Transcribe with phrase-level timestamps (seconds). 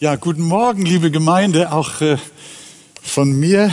[0.00, 2.18] Ja, guten Morgen, liebe Gemeinde, auch äh,
[3.02, 3.72] von mir.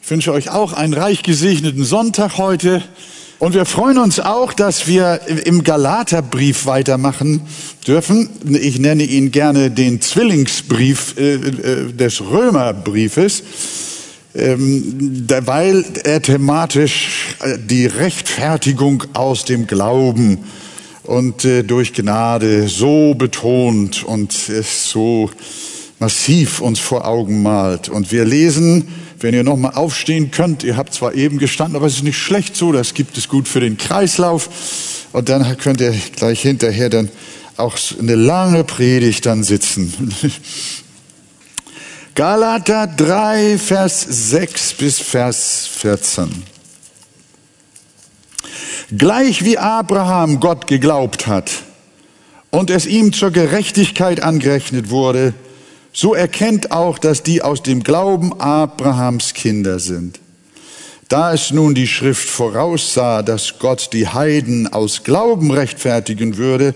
[0.00, 2.80] Ich wünsche euch auch einen reich gesegneten Sonntag heute.
[3.40, 7.40] Und wir freuen uns auch, dass wir im Galaterbrief weitermachen
[7.88, 8.30] dürfen.
[8.52, 13.42] Ich nenne ihn gerne den Zwillingsbrief äh, äh, des Römerbriefes,
[14.36, 20.38] ähm, weil er thematisch äh, die Rechtfertigung aus dem Glauben
[21.04, 25.30] und äh, durch Gnade so betont und es so
[25.98, 27.88] massiv uns vor Augen malt.
[27.88, 28.88] Und wir lesen,
[29.20, 32.56] wenn ihr nochmal aufstehen könnt, ihr habt zwar eben gestanden, aber es ist nicht schlecht
[32.56, 34.48] so, das gibt es gut für den Kreislauf.
[35.12, 37.08] Und dann könnt ihr gleich hinterher dann
[37.56, 39.92] auch eine lange Predigt dann sitzen.
[42.14, 46.53] Galater 3, Vers 6 bis Vers 14.
[48.96, 51.50] Gleich wie Abraham Gott geglaubt hat
[52.50, 55.34] und es ihm zur Gerechtigkeit angerechnet wurde,
[55.92, 60.20] so erkennt auch, dass die aus dem Glauben Abrahams Kinder sind.
[61.08, 66.74] Da es nun die Schrift voraussah, dass Gott die Heiden aus Glauben rechtfertigen würde,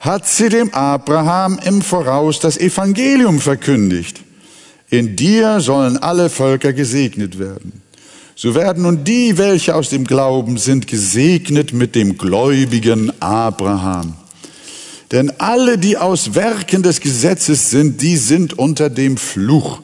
[0.00, 4.20] hat sie dem Abraham im Voraus das Evangelium verkündigt.
[4.90, 7.83] In dir sollen alle Völker gesegnet werden.
[8.36, 14.14] So werden nun die, welche aus dem Glauben sind, gesegnet mit dem gläubigen Abraham.
[15.12, 19.80] Denn alle, die aus Werken des Gesetzes sind, die sind unter dem Fluch.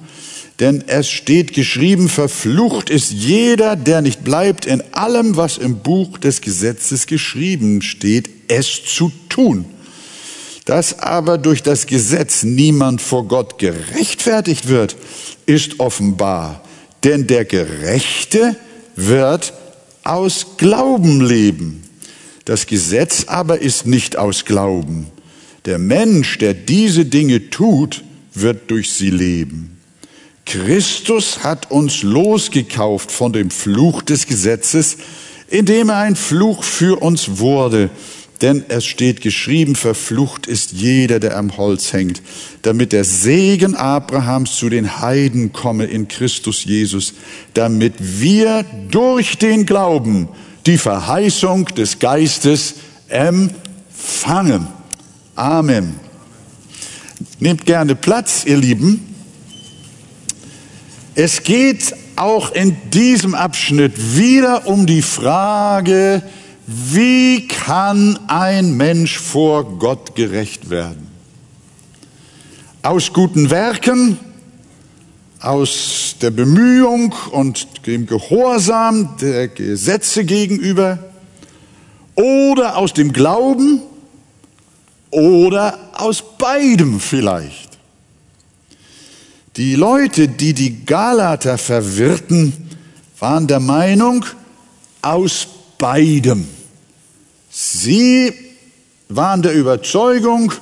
[0.59, 6.19] Denn es steht geschrieben, verflucht ist jeder, der nicht bleibt in allem, was im Buch
[6.19, 9.65] des Gesetzes geschrieben steht, es zu tun.
[10.65, 14.97] Dass aber durch das Gesetz niemand vor Gott gerechtfertigt wird,
[15.47, 16.63] ist offenbar.
[17.05, 18.57] Denn der Gerechte
[18.97, 19.53] wird
[20.05, 21.83] aus Glauben leben.
[22.45, 25.07] Das Gesetz aber ist nicht aus Glauben.
[25.67, 28.03] Der Mensch, der diese Dinge tut,
[28.35, 29.79] wird durch sie leben.
[30.47, 34.97] Christus hat uns losgekauft von dem Fluch des Gesetzes,
[35.49, 37.91] indem er ein Fluch für uns wurde.
[38.43, 42.23] Denn es steht geschrieben, verflucht ist jeder, der am Holz hängt,
[42.63, 47.15] damit der Segen Abrahams zu den Heiden komme in Christus Jesus,
[47.53, 50.29] damit wir durch den Glauben
[50.65, 52.77] die Verheißung des Geistes
[53.09, 54.69] empfangen.
[55.35, 55.97] Amen.
[57.41, 59.15] Nehmt gerne Platz, ihr Lieben.
[61.15, 66.23] Es geht auch in diesem Abschnitt wieder um die Frage,
[66.73, 71.09] wie kann ein Mensch vor Gott gerecht werden?
[72.83, 74.19] Aus guten Werken,
[75.41, 81.01] aus der Bemühung und dem Gehorsam der Gesetze gegenüber
[82.15, 83.83] oder aus dem Glauben
[85.11, 87.79] oder aus beidem vielleicht.
[89.57, 92.53] Die Leute, die die Galater verwirrten,
[93.19, 94.25] waren der Meinung,
[95.03, 96.47] aus beidem.
[97.53, 98.33] Sie
[99.09, 100.53] waren der Überzeugung,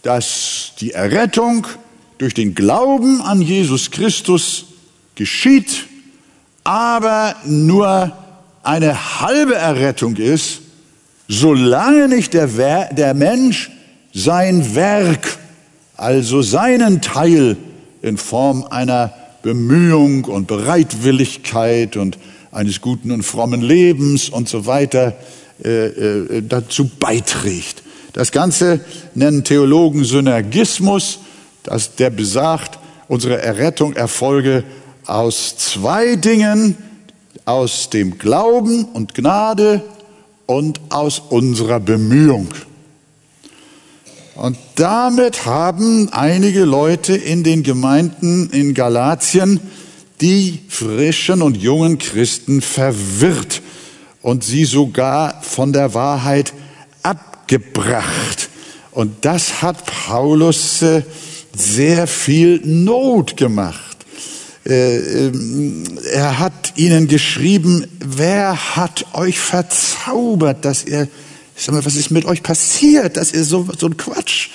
[0.00, 1.66] dass die Errettung
[2.16, 4.64] durch den Glauben an Jesus Christus
[5.14, 5.86] geschieht,
[6.64, 8.10] aber nur
[8.62, 10.62] eine halbe Errettung ist,
[11.28, 12.46] solange nicht der,
[12.90, 13.70] der Mensch
[14.14, 15.38] sein Werk,
[15.98, 17.58] also seinen Teil
[18.00, 19.12] in Form einer
[19.42, 22.18] Bemühung und Bereitwilligkeit und
[22.50, 25.14] eines guten und frommen Lebens und so weiter
[25.62, 27.82] äh, äh, dazu beiträgt.
[28.12, 28.80] Das Ganze
[29.14, 31.20] nennen Theologen Synergismus,
[31.62, 32.78] dass der besagt,
[33.08, 34.64] unsere Errettung erfolge
[35.06, 36.76] aus zwei Dingen,
[37.44, 39.82] aus dem Glauben und Gnade
[40.46, 42.48] und aus unserer Bemühung.
[44.34, 49.60] Und damit haben einige Leute in den Gemeinden in Galatien
[50.20, 53.62] die frischen und jungen Christen verwirrt
[54.24, 56.54] und sie sogar von der Wahrheit
[57.02, 58.48] abgebracht.
[58.90, 61.02] Und das hat Paulus äh,
[61.54, 63.98] sehr viel Not gemacht.
[64.64, 71.06] Äh, ähm, er hat ihnen geschrieben, wer hat euch verzaubert, dass ihr
[71.54, 74.48] ich sag mal, was ist mit euch passiert, dass ihr so, so ein Quatsch,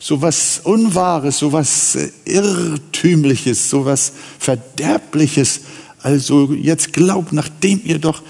[0.00, 5.60] so was Unwahres, so was äh, Irrtümliches, so was Verderbliches,
[6.02, 8.22] also jetzt glaubt, nachdem ihr doch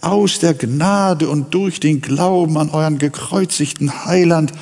[0.00, 4.52] aus der Gnade und durch den Glauben an euren gekreuzigten Heiland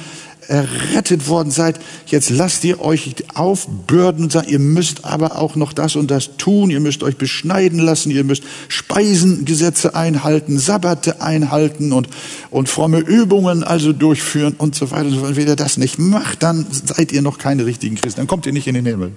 [0.48, 5.72] errettet worden seid, jetzt lasst ihr euch aufbürden und sagt, ihr müsst aber auch noch
[5.72, 11.92] das und das tun, ihr müsst euch beschneiden lassen, ihr müsst Speisengesetze einhalten, Sabbate einhalten
[11.92, 12.08] und,
[12.50, 15.06] und fromme Übungen also durchführen und so weiter.
[15.06, 18.46] Und wenn ihr das nicht macht, dann seid ihr noch keine richtigen Christen, dann kommt
[18.46, 19.12] ihr nicht in den Himmel.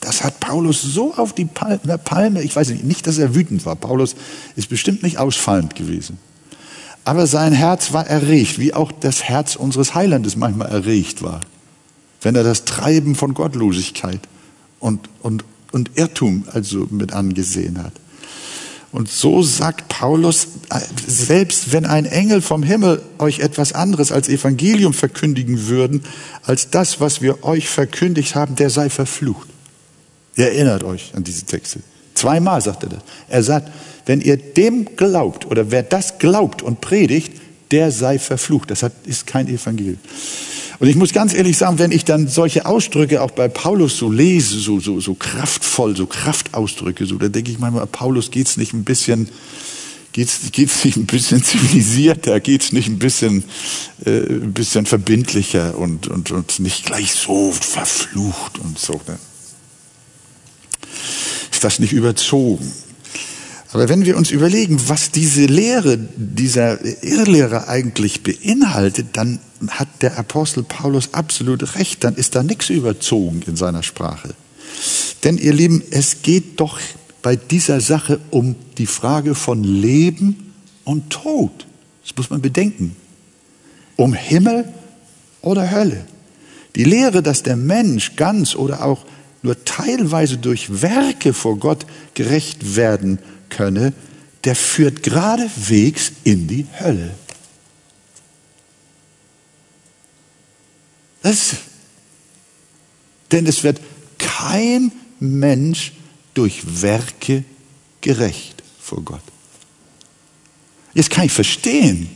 [0.00, 3.76] Das hat Paulus so auf die Palme, ich weiß nicht, nicht, dass er wütend war.
[3.76, 4.14] Paulus
[4.54, 6.18] ist bestimmt nicht ausfallend gewesen.
[7.04, 11.40] Aber sein Herz war erregt, wie auch das Herz unseres Heilandes manchmal erregt war.
[12.20, 14.20] Wenn er das Treiben von Gottlosigkeit
[14.80, 17.92] und, und, und Irrtum also mit angesehen hat.
[18.92, 20.48] Und so sagt Paulus,
[21.06, 26.02] selbst wenn ein Engel vom Himmel euch etwas anderes als Evangelium verkündigen würden,
[26.44, 29.48] als das, was wir euch verkündigt haben, der sei verflucht.
[30.36, 31.80] Ihr erinnert euch an diese Texte.
[32.14, 33.00] Zweimal sagt er das.
[33.28, 33.70] Er sagt,
[34.06, 37.32] wenn ihr dem glaubt oder wer das glaubt und predigt,
[37.70, 38.70] der sei verflucht.
[38.70, 39.98] Das ist kein Evangelium.
[40.78, 44.10] Und ich muss ganz ehrlich sagen, wenn ich dann solche Ausdrücke auch bei Paulus so
[44.10, 48.74] lese, so, so, so kraftvoll, so Kraftausdrücke, so, dann denke ich manchmal, Paulus geht's nicht
[48.74, 49.28] ein bisschen,
[50.12, 53.44] geht's, geht's nicht ein bisschen zivilisierter, geht's nicht ein bisschen,
[54.04, 59.00] äh, ein bisschen verbindlicher und, und, und nicht gleich so verflucht und so.
[59.08, 59.18] Ne?
[61.52, 62.70] Ist das nicht überzogen?
[63.72, 69.38] Aber wenn wir uns überlegen, was diese Lehre dieser Irrlehrer eigentlich beinhaltet, dann
[69.68, 74.34] hat der Apostel Paulus absolut recht, dann ist da nichts überzogen in seiner Sprache.
[75.24, 76.78] Denn ihr Lieben, es geht doch
[77.22, 80.54] bei dieser Sache um die Frage von Leben
[80.84, 81.66] und Tod.
[82.02, 82.94] Das muss man bedenken.
[83.96, 84.72] Um Himmel
[85.42, 86.06] oder Hölle.
[86.76, 89.04] Die Lehre, dass der Mensch ganz oder auch
[89.46, 93.92] nur teilweise durch Werke vor Gott gerecht werden könne,
[94.44, 97.14] der führt geradewegs in die Hölle.
[101.22, 101.56] Das,
[103.32, 103.80] denn es wird
[104.18, 105.92] kein Mensch
[106.34, 107.44] durch Werke
[108.00, 109.22] gerecht vor Gott.
[110.94, 112.10] Jetzt kann ich verstehen,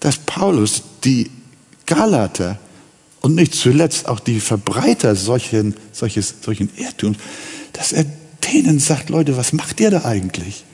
[0.00, 1.30] dass Paulus die
[1.86, 2.58] Galater
[3.24, 7.16] und nicht zuletzt auch die Verbreiter solchen, solches, solchen Irrtums,
[7.72, 8.04] dass er
[8.52, 10.64] denen sagt, Leute, was macht ihr da eigentlich?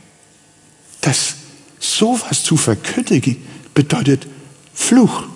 [1.00, 1.36] Das
[1.78, 3.36] sowas zu verkündigen
[3.72, 4.26] bedeutet
[4.74, 5.28] Fluch.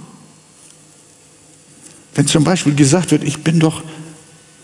[2.17, 3.85] Wenn zum Beispiel gesagt wird, ich bin doch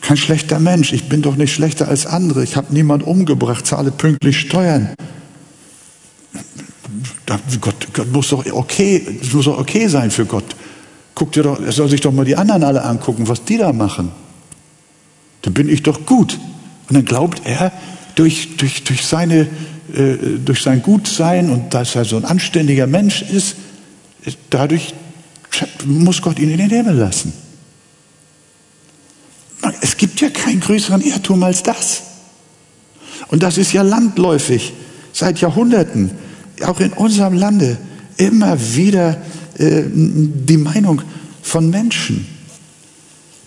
[0.00, 3.92] kein schlechter Mensch, ich bin doch nicht schlechter als andere, ich habe niemand umgebracht, zahle
[3.92, 4.92] pünktlich Steuern.
[7.60, 10.56] Gott, Gott muss doch okay, muss doch okay sein für Gott.
[11.20, 13.74] Guckt ihr doch, er soll sich doch mal die anderen alle angucken, was die da
[13.74, 14.10] machen.
[15.42, 16.38] Dann bin ich doch gut.
[16.88, 17.72] Und dann glaubt er,
[18.14, 19.46] durch, durch, durch, seine,
[19.94, 23.56] äh, durch sein Gutsein und dass er so ein anständiger Mensch ist,
[24.48, 24.94] dadurch
[25.84, 27.34] muss Gott ihn in den Himmel lassen.
[29.82, 32.00] Es gibt ja keinen größeren Irrtum als das.
[33.28, 34.72] Und das ist ja landläufig
[35.12, 36.12] seit Jahrhunderten,
[36.64, 37.76] auch in unserem Lande,
[38.16, 39.18] immer wieder
[39.60, 41.02] äh, die Meinung
[41.42, 42.26] von Menschen.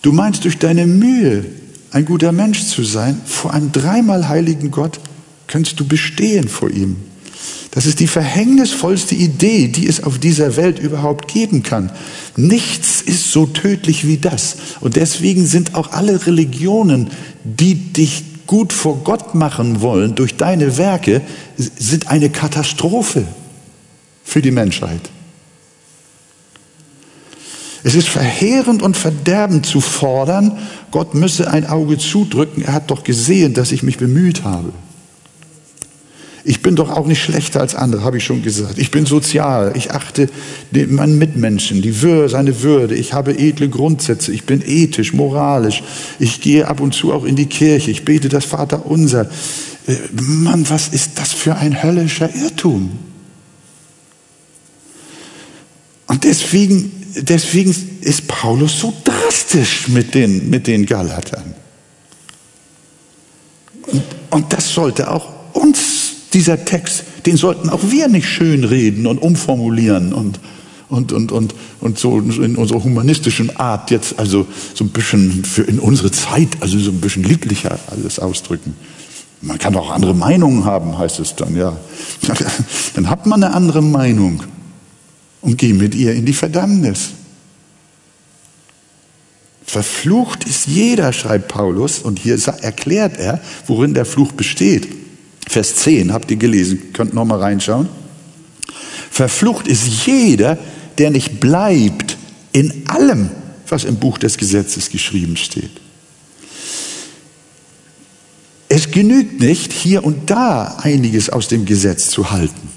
[0.02, 1.44] Du meinst durch deine Mühe,
[1.90, 5.00] ein guter Mensch zu sein, vor einem dreimal heiligen Gott
[5.46, 6.96] kannst du bestehen vor ihm.
[7.70, 11.90] Das ist die verhängnisvollste Idee, die es auf dieser Welt überhaupt geben kann.
[12.36, 14.56] Nichts ist so tödlich wie das.
[14.80, 17.10] Und deswegen sind auch alle Religionen,
[17.42, 21.20] die dich gut vor Gott machen wollen durch deine Werke,
[21.56, 23.24] sind eine Katastrophe
[24.22, 25.10] für die Menschheit.
[27.84, 30.58] Es ist verheerend und verderbend zu fordern,
[30.90, 32.64] Gott müsse ein Auge zudrücken.
[32.64, 34.72] Er hat doch gesehen, dass ich mich bemüht habe.
[36.46, 38.78] Ich bin doch auch nicht schlechter als andere, habe ich schon gesagt.
[38.78, 39.72] Ich bin sozial.
[39.76, 40.30] Ich achte
[40.72, 42.94] meinen Mitmenschen, die Würde, seine Würde.
[42.94, 44.32] Ich habe edle Grundsätze.
[44.32, 45.82] Ich bin ethisch, moralisch.
[46.18, 47.90] Ich gehe ab und zu auch in die Kirche.
[47.90, 49.28] Ich bete das Vaterunser.
[49.86, 52.92] Äh, Mann, was ist das für ein höllischer Irrtum?
[56.06, 61.54] Und deswegen deswegen ist Paulus so drastisch mit den, mit den Galatern.
[63.86, 69.18] Und, und das sollte auch uns, dieser Text, den sollten auch wir nicht schönreden und
[69.18, 70.40] umformulieren und,
[70.88, 75.62] und, und, und, und so in unserer humanistischen Art jetzt also so ein bisschen für
[75.62, 78.76] in unsere Zeit, also so ein bisschen liedlicher alles ausdrücken.
[79.40, 81.76] Man kann auch andere Meinungen haben, heißt es dann, ja.
[82.94, 84.42] Dann hat man eine andere Meinung
[85.44, 87.10] und geh mit ihr in die Verdammnis.
[89.66, 94.88] Verflucht ist jeder, schreibt Paulus, und hier erklärt er, worin der Fluch besteht.
[95.46, 97.88] Vers 10 habt ihr gelesen, könnt noch mal reinschauen.
[99.10, 100.58] Verflucht ist jeder,
[100.98, 102.16] der nicht bleibt
[102.52, 103.30] In allem,
[103.68, 105.72] was im Buch des Gesetzes geschrieben steht.
[108.68, 112.68] Es genügt nicht, hier und da einiges aus dem Gesetz zu halten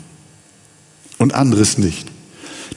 [1.19, 2.07] und anderes nicht.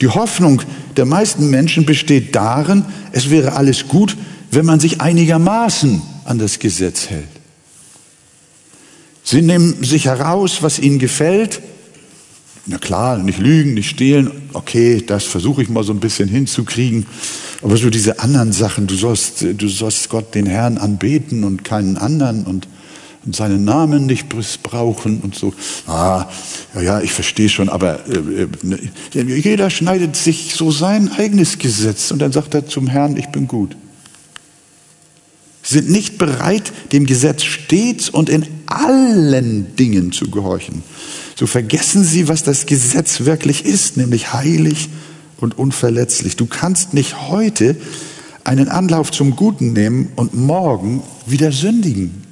[0.01, 0.63] Die Hoffnung
[0.97, 4.17] der meisten Menschen besteht darin, es wäre alles gut,
[4.49, 7.27] wenn man sich einigermaßen an das Gesetz hält.
[9.23, 11.61] Sie nehmen sich heraus, was ihnen gefällt.
[12.65, 14.31] Na klar, nicht lügen, nicht stehlen.
[14.53, 17.05] Okay, das versuche ich mal so ein bisschen hinzukriegen.
[17.61, 21.97] Aber so diese anderen Sachen, du sollst, du sollst Gott, den Herrn anbeten und keinen
[21.97, 22.67] anderen und
[23.25, 25.53] und seinen Namen nicht missbrauchen und so.
[25.87, 26.27] Ah,
[26.75, 28.47] ja, ja, ich verstehe schon, aber äh,
[29.19, 33.27] äh, jeder schneidet sich so sein eigenes Gesetz und dann sagt er zum Herrn, ich
[33.27, 33.75] bin gut.
[35.63, 40.83] Sie sind nicht bereit, dem Gesetz stets und in allen Dingen zu gehorchen.
[41.35, 44.89] So vergessen sie, was das Gesetz wirklich ist, nämlich heilig
[45.39, 46.35] und unverletzlich.
[46.35, 47.75] Du kannst nicht heute
[48.43, 52.30] einen Anlauf zum Guten nehmen und morgen wieder sündigen.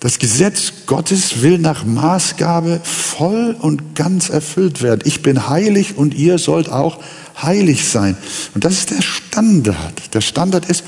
[0.00, 5.00] Das Gesetz Gottes will nach Maßgabe voll und ganz erfüllt werden.
[5.04, 6.98] Ich bin heilig und ihr sollt auch
[7.40, 8.16] heilig sein.
[8.54, 10.14] Und das ist der Standard.
[10.14, 10.84] Der Standard ist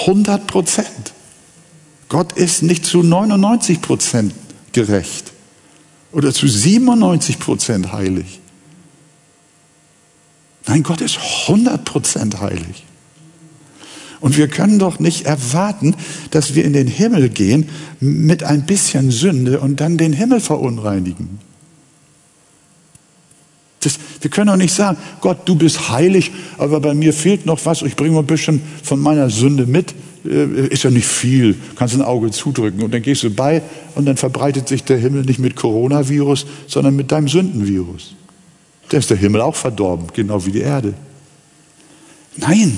[0.00, 1.12] 100 Prozent.
[2.08, 4.34] Gott ist nicht zu 99 Prozent
[4.72, 5.32] gerecht
[6.10, 8.40] oder zu 97 Prozent heilig.
[10.66, 12.84] Nein, Gott ist 100 Prozent heilig.
[14.20, 15.96] Und wir können doch nicht erwarten,
[16.30, 17.68] dass wir in den Himmel gehen
[18.00, 21.38] mit ein bisschen Sünde und dann den Himmel verunreinigen.
[23.80, 27.64] Das, wir können doch nicht sagen, Gott, du bist heilig, aber bei mir fehlt noch
[27.64, 29.94] was, ich bringe ein bisschen von meiner Sünde mit.
[30.24, 33.62] Äh, ist ja nicht viel, kannst ein Auge zudrücken und dann gehst du bei
[33.94, 38.14] und dann verbreitet sich der Himmel nicht mit Coronavirus, sondern mit deinem Sündenvirus.
[38.90, 40.92] Da ist der Himmel auch verdorben, genau wie die Erde.
[42.36, 42.76] Nein,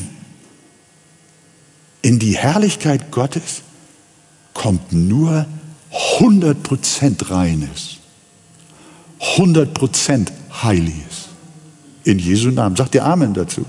[2.03, 3.63] in die Herrlichkeit Gottes
[4.53, 5.47] kommt nur
[6.19, 7.99] 100% Reines,
[9.37, 10.29] 100%
[10.63, 11.29] Heiliges.
[12.05, 12.75] In Jesu Namen.
[12.75, 13.65] Sagt ihr Amen dazu?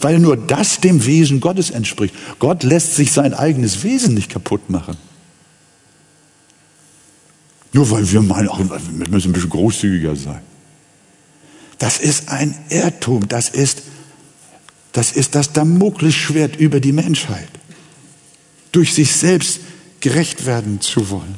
[0.00, 2.14] Weil nur das dem Wesen Gottes entspricht.
[2.38, 4.96] Gott lässt sich sein eigenes Wesen nicht kaputt machen.
[7.72, 10.40] Nur weil wir meinen, ach, wir müssen ein bisschen großzügiger sein.
[11.78, 13.28] Das ist ein Irrtum.
[13.28, 13.82] Das ist
[14.92, 17.48] das ist das Damoklesschwert über die Menschheit.
[18.72, 19.60] Durch sich selbst
[20.00, 21.34] gerecht werden zu wollen.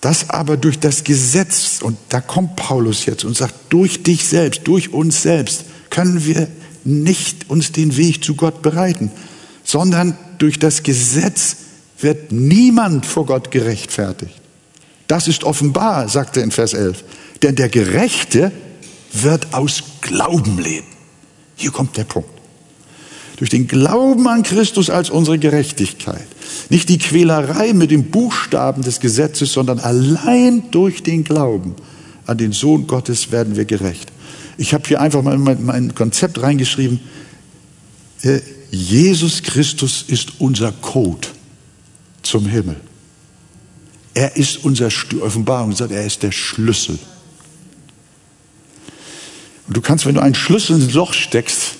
[0.00, 4.62] Das aber durch das Gesetz, und da kommt Paulus jetzt und sagt, durch dich selbst,
[4.64, 6.48] durch uns selbst können wir
[6.84, 9.10] nicht uns den Weg zu Gott bereiten,
[9.62, 11.56] sondern durch das Gesetz
[12.00, 14.34] wird niemand vor Gott gerechtfertigt.
[15.06, 17.04] Das ist offenbar, sagt er in Vers 11.
[17.42, 18.52] Denn der Gerechte
[19.12, 20.86] wird aus Glauben leben.
[21.56, 22.30] Hier kommt der Punkt.
[23.36, 26.26] Durch den Glauben an Christus als unsere Gerechtigkeit.
[26.68, 31.74] Nicht die Quälerei mit dem Buchstaben des Gesetzes, sondern allein durch den Glauben
[32.26, 34.12] an den Sohn Gottes werden wir gerecht.
[34.58, 37.00] Ich habe hier einfach mal mein Konzept reingeschrieben.
[38.22, 38.40] Äh,
[38.70, 41.28] Jesus Christus ist unser Code
[42.22, 42.76] zum Himmel.
[44.14, 44.88] Er ist unser
[45.22, 46.98] Offenbarung, sagt, er ist der Schlüssel.
[49.70, 51.76] Und du kannst, wenn du einen Schlüssel ins Loch steckst,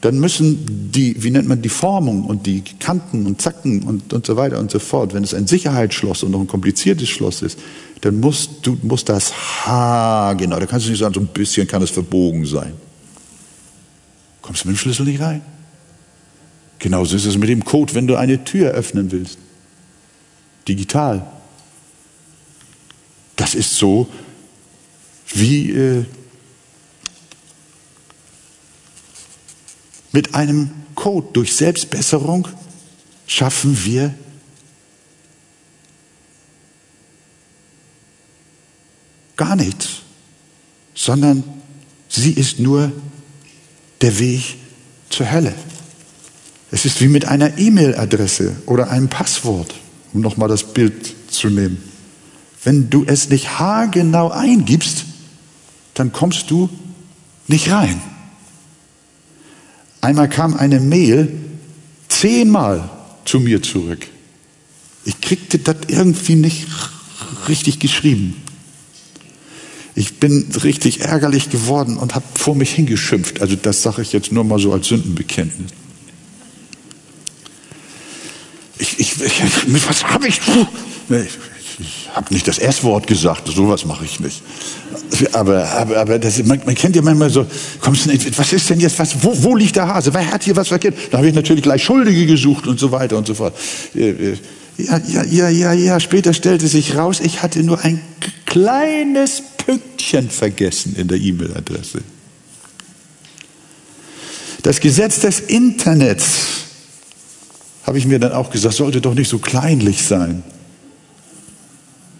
[0.00, 4.26] dann müssen die, wie nennt man die Formung und die Kanten und Zacken und, und
[4.26, 7.60] so weiter und so fort, wenn es ein Sicherheitsschloss und noch ein kompliziertes Schloss ist,
[8.00, 9.32] dann musst du musst das
[9.64, 12.72] H, genau, da kannst du nicht sagen, so ein bisschen kann es verbogen sein.
[14.40, 15.42] Kommst du mit dem Schlüssel nicht rein?
[16.80, 19.38] Genauso ist es mit dem Code, wenn du eine Tür öffnen willst.
[20.66, 21.24] Digital.
[23.36, 24.08] Das ist so
[25.32, 26.04] wie äh,
[30.12, 32.46] Mit einem Code durch Selbstbesserung
[33.26, 34.14] schaffen wir
[39.36, 40.02] gar nichts,
[40.94, 41.42] sondern
[42.08, 42.92] sie ist nur
[44.02, 44.56] der Weg
[45.08, 45.54] zur Hölle.
[46.70, 49.74] Es ist wie mit einer E-Mail-Adresse oder einem Passwort,
[50.12, 51.82] um nochmal das Bild zu nehmen.
[52.64, 55.04] Wenn du es nicht haargenau eingibst,
[55.94, 56.68] dann kommst du
[57.48, 58.00] nicht rein.
[60.02, 61.32] Einmal kam eine Mail
[62.08, 62.90] zehnmal
[63.24, 64.06] zu mir zurück.
[65.04, 66.66] Ich kriegte das irgendwie nicht
[67.48, 68.36] richtig geschrieben.
[69.94, 73.40] Ich bin richtig ärgerlich geworden und habe vor mich hingeschimpft.
[73.40, 75.70] Also das sage ich jetzt nur mal so als Sündenbekenntnis.
[78.78, 80.40] Ich, ich, ich was habe ich?
[81.82, 84.42] Ich habe nicht das S-Wort gesagt, sowas mache ich nicht.
[85.32, 87.46] Aber, aber, aber das, man, man, kennt ja manchmal so,
[87.80, 90.14] kommst du, was ist denn jetzt, was, wo, wo liegt der Hase?
[90.14, 90.94] Wer hat hier was verkehrt?
[91.10, 93.54] Da habe ich natürlich gleich Schuldige gesucht und so weiter und so fort.
[93.94, 94.36] Äh, äh,
[94.78, 96.00] ja, ja, ja, ja, ja.
[96.00, 98.00] Später stellte sich raus, ich hatte nur ein
[98.46, 102.02] kleines Pünktchen vergessen in der E-Mail-Adresse.
[104.62, 106.62] Das Gesetz des Internets,
[107.84, 110.44] habe ich mir dann auch gesagt, sollte doch nicht so kleinlich sein.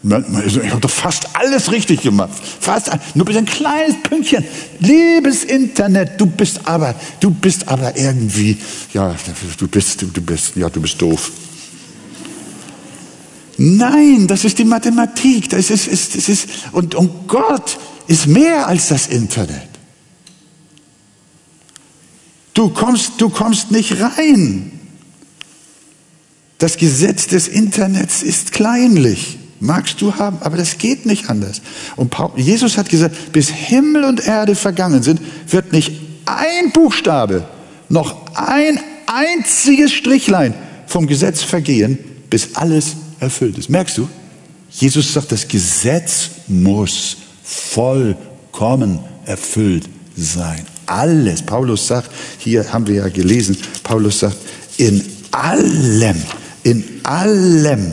[0.04, 2.32] Ich habe doch fast alles richtig gemacht.
[2.60, 4.44] Fast, nur ein kleines Pünktchen.
[4.80, 8.58] Liebes Internet, du bist aber, du bist aber irgendwie,
[8.92, 9.14] ja,
[9.58, 11.30] du bist, du bist, ja, du bist doof.
[13.58, 15.48] Nein, das ist die Mathematik.
[15.50, 17.78] Das ist, ist, das ist, und, und Gott
[18.08, 19.68] ist mehr als das Internet.
[22.54, 24.72] Du kommst, du kommst nicht rein.
[26.58, 29.38] Das Gesetz des Internets ist kleinlich.
[29.62, 31.62] Magst du haben, aber das geht nicht anders.
[31.94, 35.92] Und Jesus hat gesagt, bis Himmel und Erde vergangen sind, wird nicht
[36.26, 37.46] ein Buchstabe,
[37.88, 40.52] noch ein einziges Strichlein
[40.88, 41.96] vom Gesetz vergehen,
[42.28, 43.70] bis alles erfüllt ist.
[43.70, 44.08] Merkst du?
[44.68, 50.66] Jesus sagt, das Gesetz muss vollkommen erfüllt sein.
[50.86, 51.40] Alles.
[51.40, 54.38] Paulus sagt, hier haben wir ja gelesen, Paulus sagt,
[54.78, 56.20] in allem,
[56.64, 57.92] in allem,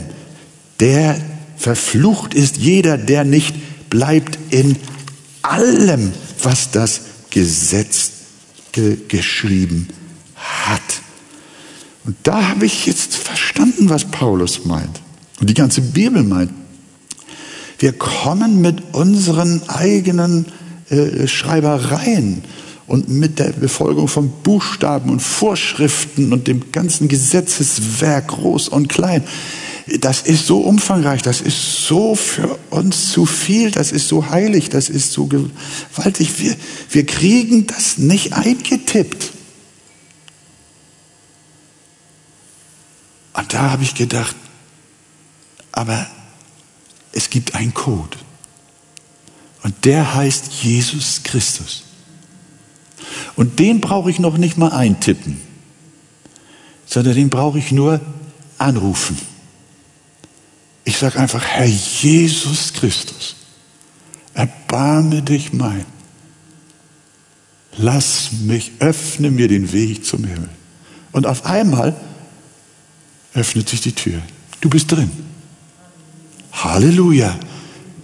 [0.79, 1.28] der
[1.60, 3.54] verflucht ist jeder, der nicht
[3.89, 4.78] bleibt in
[5.42, 8.12] allem, was das Gesetz
[8.72, 9.89] ge geschrieben
[10.36, 10.82] hat.
[12.06, 15.01] Und da habe ich jetzt verstanden, was Paulus meint
[15.39, 16.51] und die ganze Bibel meint.
[17.78, 20.46] Wir kommen mit unseren eigenen
[20.89, 22.44] äh, Schreibereien
[22.88, 29.24] und mit der Befolgung von Buchstaben und Vorschriften und dem ganzen Gesetzeswerk, groß und klein.
[30.01, 34.69] Das ist so umfangreich, das ist so für uns zu viel, das ist so heilig,
[34.69, 36.39] das ist so gewaltig.
[36.39, 36.55] Wir,
[36.91, 39.31] wir kriegen das nicht eingetippt.
[43.34, 44.36] Und da habe ich gedacht,
[45.72, 46.05] aber
[47.13, 48.17] es gibt einen Code.
[49.63, 51.84] Und der heißt Jesus Christus.
[53.36, 55.39] Und den brauche ich noch nicht mal eintippen,
[56.86, 58.02] sondern den brauche ich nur
[58.58, 59.17] anrufen.
[60.84, 63.36] Ich sage einfach, Herr Jesus Christus,
[64.34, 65.86] erbarme dich mein.
[67.78, 70.50] Lass mich, öffne mir den Weg zum Himmel.
[71.12, 71.96] Und auf einmal
[73.34, 74.22] öffnet sich die Tür.
[74.62, 75.12] Du bist drin.
[76.52, 77.39] Halleluja.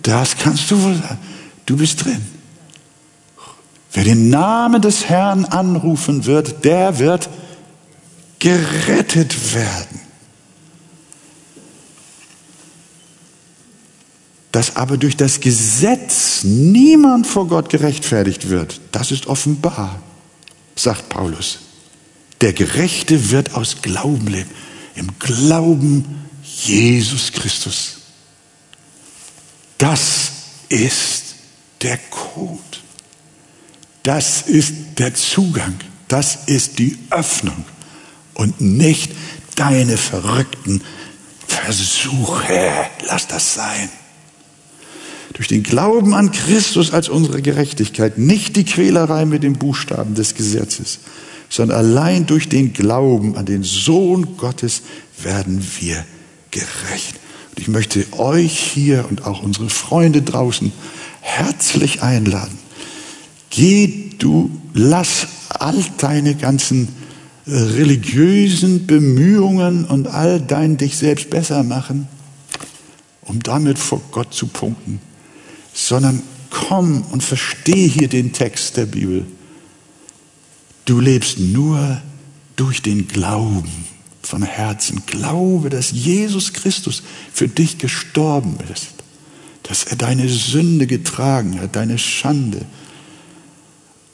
[0.02, 1.18] Das kannst du wohl sagen.
[1.66, 2.22] Du bist drin.
[3.92, 7.30] Wer den Namen des Herrn anrufen wird, der wird
[8.40, 9.95] gerettet werden.
[14.56, 20.02] Dass aber durch das Gesetz niemand vor Gott gerechtfertigt wird, das ist offenbar,
[20.78, 21.60] sagt Paulus.
[22.40, 24.50] Der Gerechte wird aus Glauben leben.
[24.96, 26.06] Im Glauben
[26.42, 27.98] Jesus Christus.
[29.78, 30.32] Das
[30.70, 31.36] ist
[31.82, 32.62] der Code.
[34.04, 35.76] Das ist der Zugang.
[36.08, 37.66] Das ist die Öffnung.
[38.34, 39.12] Und nicht
[39.56, 40.82] deine verrückten
[41.46, 42.88] Versuche.
[43.06, 43.90] Lass das sein.
[45.36, 50.34] Durch den Glauben an Christus als unsere Gerechtigkeit, nicht die Quälerei mit den Buchstaben des
[50.34, 51.00] Gesetzes,
[51.50, 54.84] sondern allein durch den Glauben an den Sohn Gottes
[55.22, 56.06] werden wir
[56.52, 57.16] gerecht.
[57.50, 60.72] Und ich möchte euch hier und auch unsere Freunde draußen
[61.20, 62.58] herzlich einladen.
[63.50, 66.88] Geh du, lass all deine ganzen
[67.46, 72.08] äh, religiösen Bemühungen und all dein dich selbst besser machen,
[73.24, 75.02] um damit vor Gott zu punkten,
[75.76, 79.26] sondern komm und versteh hier den Text der Bibel.
[80.86, 82.02] Du lebst nur
[82.56, 83.70] durch den Glauben
[84.22, 88.94] von Herzen glaube, dass Jesus Christus für dich gestorben ist,
[89.64, 92.62] dass er deine Sünde getragen hat, deine Schande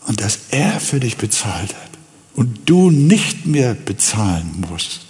[0.07, 1.91] und dass er für dich bezahlt hat
[2.33, 5.01] und du nicht mehr bezahlen musst.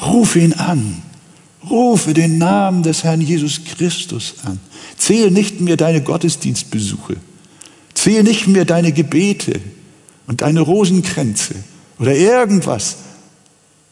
[0.00, 1.02] Rufe ihn an.
[1.70, 4.58] Rufe den Namen des Herrn Jesus Christus an.
[5.02, 7.16] Zähle nicht mehr deine Gottesdienstbesuche.
[7.92, 9.60] Zähle nicht mehr deine Gebete
[10.28, 11.56] und deine Rosenkränze
[11.98, 12.98] oder irgendwas,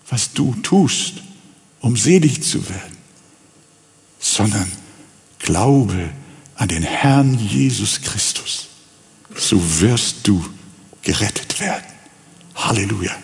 [0.09, 1.15] was du tust,
[1.81, 2.97] um selig zu werden,
[4.21, 4.71] sondern
[5.41, 6.11] glaube
[6.55, 8.69] an den Herrn Jesus Christus.
[9.35, 10.45] So wirst du
[11.03, 11.87] gerettet werden.
[12.55, 13.17] Halleluja.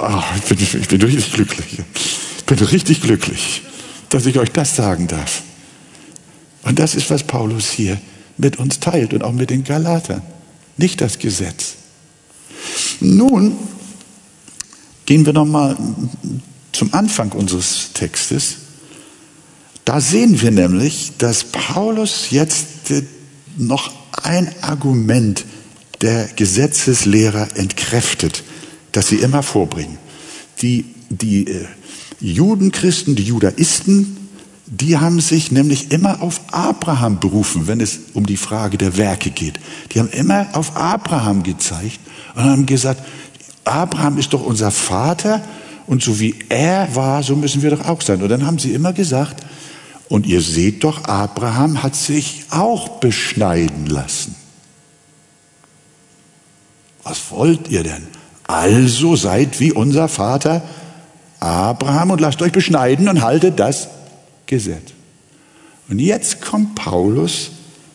[0.00, 1.78] Oh, ich, bin, ich bin richtig glücklich.
[2.38, 3.62] Ich bin richtig glücklich.
[4.08, 5.42] dass ich euch das sagen darf.
[6.66, 7.96] Und das ist, was Paulus hier
[8.36, 10.20] mit uns teilt und auch mit den Galatern.
[10.76, 11.74] Nicht das Gesetz.
[12.98, 13.56] Nun
[15.06, 15.76] gehen wir noch mal
[16.72, 18.56] zum Anfang unseres Textes.
[19.84, 23.02] Da sehen wir nämlich, dass Paulus jetzt äh,
[23.56, 23.92] noch
[24.24, 25.44] ein Argument
[26.00, 28.42] der Gesetzeslehrer entkräftet,
[28.90, 29.98] das sie immer vorbringen.
[30.62, 31.66] Die, die äh,
[32.18, 34.25] Judenchristen, die Judaisten,
[34.66, 39.30] die haben sich nämlich immer auf Abraham berufen, wenn es um die Frage der Werke
[39.30, 39.60] geht.
[39.92, 42.00] Die haben immer auf Abraham gezeigt
[42.34, 43.02] und haben gesagt,
[43.64, 45.40] Abraham ist doch unser Vater
[45.86, 48.20] und so wie er war, so müssen wir doch auch sein.
[48.22, 49.44] Und dann haben sie immer gesagt,
[50.08, 54.34] und ihr seht doch, Abraham hat sich auch beschneiden lassen.
[57.02, 58.06] Was wollt ihr denn?
[58.48, 60.62] Also seid wie unser Vater
[61.38, 63.88] Abraham und lasst euch beschneiden und haltet das
[64.46, 64.92] Gesetz.
[65.88, 67.50] Und jetzt kommt Paulus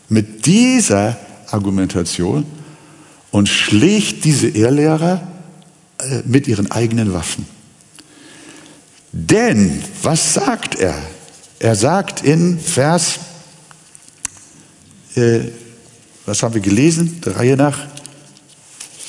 [0.10, 1.18] mit dieser
[1.50, 2.46] Argumentation
[3.32, 5.22] und schlägt diese Irrlehrer
[6.00, 7.46] äh, mit ihren eigenen Waffen.
[9.12, 10.96] Denn, was sagt er?
[11.60, 13.20] Er sagt in Vers,
[15.16, 15.40] äh,
[16.26, 17.22] was haben wir gelesen?
[17.26, 17.80] Der Reihe nach,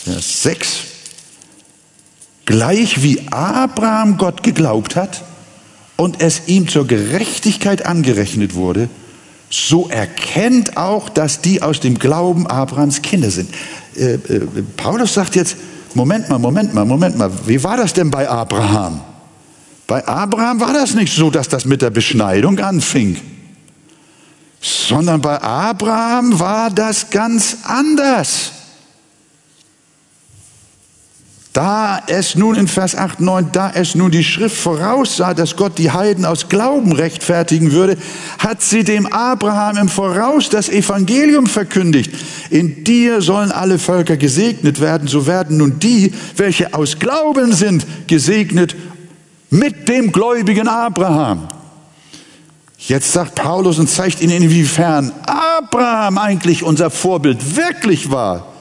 [0.05, 0.67] Vers 6.
[2.45, 5.23] Gleich wie Abraham Gott geglaubt hat
[5.97, 8.89] und es ihm zur Gerechtigkeit angerechnet wurde,
[9.51, 13.51] so erkennt auch, dass die aus dem Glauben Abrahams Kinder sind.
[13.97, 14.19] Äh, äh,
[14.77, 15.57] Paulus sagt jetzt,
[15.95, 19.03] Moment mal, Moment mal, Moment mal, wie war das denn bei Abraham?
[19.87, 23.21] Bei Abraham war das nicht so, dass das mit der Beschneidung anfing,
[24.61, 28.53] sondern bei Abraham war das ganz anders.
[31.53, 35.77] Da es nun in Vers 8, 9, da es nun die Schrift voraussah, dass Gott
[35.77, 37.99] die Heiden aus Glauben rechtfertigen würde,
[38.39, 42.11] hat sie dem Abraham im Voraus das Evangelium verkündigt.
[42.49, 47.87] In dir sollen alle Völker gesegnet werden, so werden nun die, welche aus Glauben sind,
[48.07, 48.75] gesegnet
[49.51, 51.49] mit dem gläubigen Abraham.
[52.79, 58.52] Jetzt sagt Paulus und zeigt ihnen, inwiefern Abraham eigentlich unser Vorbild wirklich war.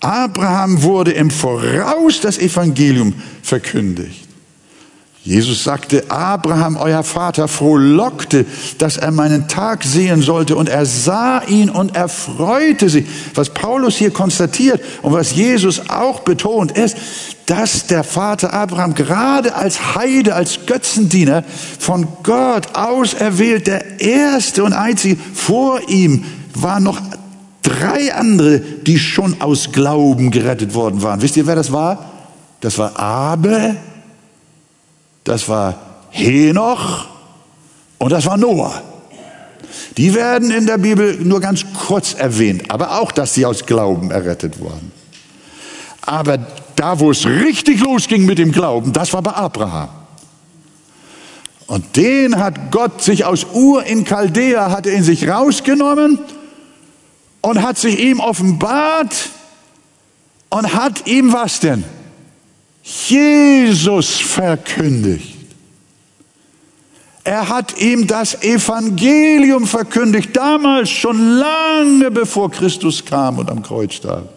[0.00, 4.26] Abraham wurde im Voraus das Evangelium verkündigt.
[5.26, 8.46] Jesus sagte, Abraham, euer Vater, frohlockte,
[8.78, 13.06] dass er meinen Tag sehen sollte und er sah ihn und er freute sich.
[13.34, 16.96] Was Paulus hier konstatiert und was Jesus auch betont ist,
[17.46, 21.42] dass der Vater Abraham gerade als Heide, als Götzendiener
[21.80, 27.00] von Gott auserwählt, der erste und einzige vor ihm war noch
[27.66, 31.20] drei andere, die schon aus Glauben gerettet worden waren.
[31.20, 32.10] Wisst ihr, wer das war?
[32.60, 33.76] Das war Abel,
[35.24, 35.78] das war
[36.10, 37.06] Henoch
[37.98, 38.82] und das war Noah.
[39.96, 44.10] Die werden in der Bibel nur ganz kurz erwähnt, aber auch, dass sie aus Glauben
[44.10, 44.92] errettet wurden.
[46.02, 46.38] Aber
[46.76, 49.88] da, wo es richtig losging mit dem Glauben, das war bei Abraham.
[51.66, 56.20] Und den hat Gott sich aus Ur in Chaldea, hat er in sich rausgenommen
[57.40, 59.30] und hat sich ihm offenbart
[60.50, 61.84] und hat ihm was denn?
[62.82, 65.34] Jesus verkündigt.
[67.24, 73.94] Er hat ihm das Evangelium verkündigt, damals schon lange bevor Christus kam und am Kreuz
[73.94, 74.32] starb.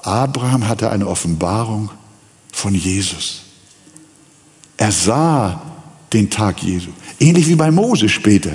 [0.00, 1.90] Abraham hatte eine Offenbarung
[2.52, 3.42] von Jesus.
[4.76, 5.62] Er sah
[6.12, 8.52] den Tag Jesu, ähnlich wie bei Mose später.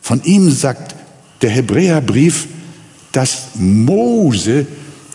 [0.00, 0.94] Von ihm sagt
[1.42, 2.46] der Hebräerbrief,
[3.12, 4.66] dass Mose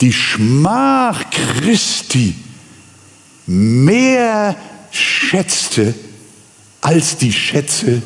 [0.02, 2.36] die Schmach Christi
[3.48, 4.56] mehr
[4.92, 5.94] schätzte
[6.82, 8.02] als die Schätze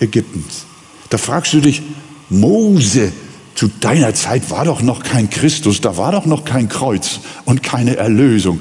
[0.00, 0.64] Ägyptens.
[1.10, 1.82] Da fragst du dich,
[2.28, 3.12] Mose,
[3.54, 7.62] zu deiner Zeit war doch noch kein Christus, da war doch noch kein Kreuz und
[7.62, 8.60] keine Erlösung.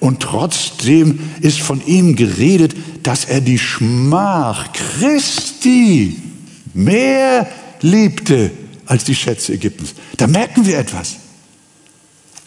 [0.00, 6.20] Und trotzdem ist von ihm geredet, dass er die Schmach Christi
[6.74, 7.48] mehr
[7.84, 8.50] liebte
[8.86, 9.94] als die Schätze Ägyptens.
[10.16, 11.16] Da merken wir etwas.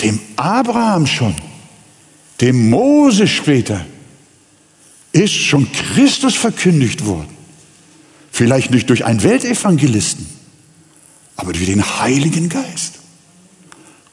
[0.02, 1.36] Dem Abraham schon,
[2.42, 3.86] dem Mose später,
[5.12, 7.30] ist schon Christus verkündigt worden.
[8.32, 10.28] Vielleicht nicht durch einen Weltevangelisten,
[11.36, 12.96] aber durch den Heiligen Geist.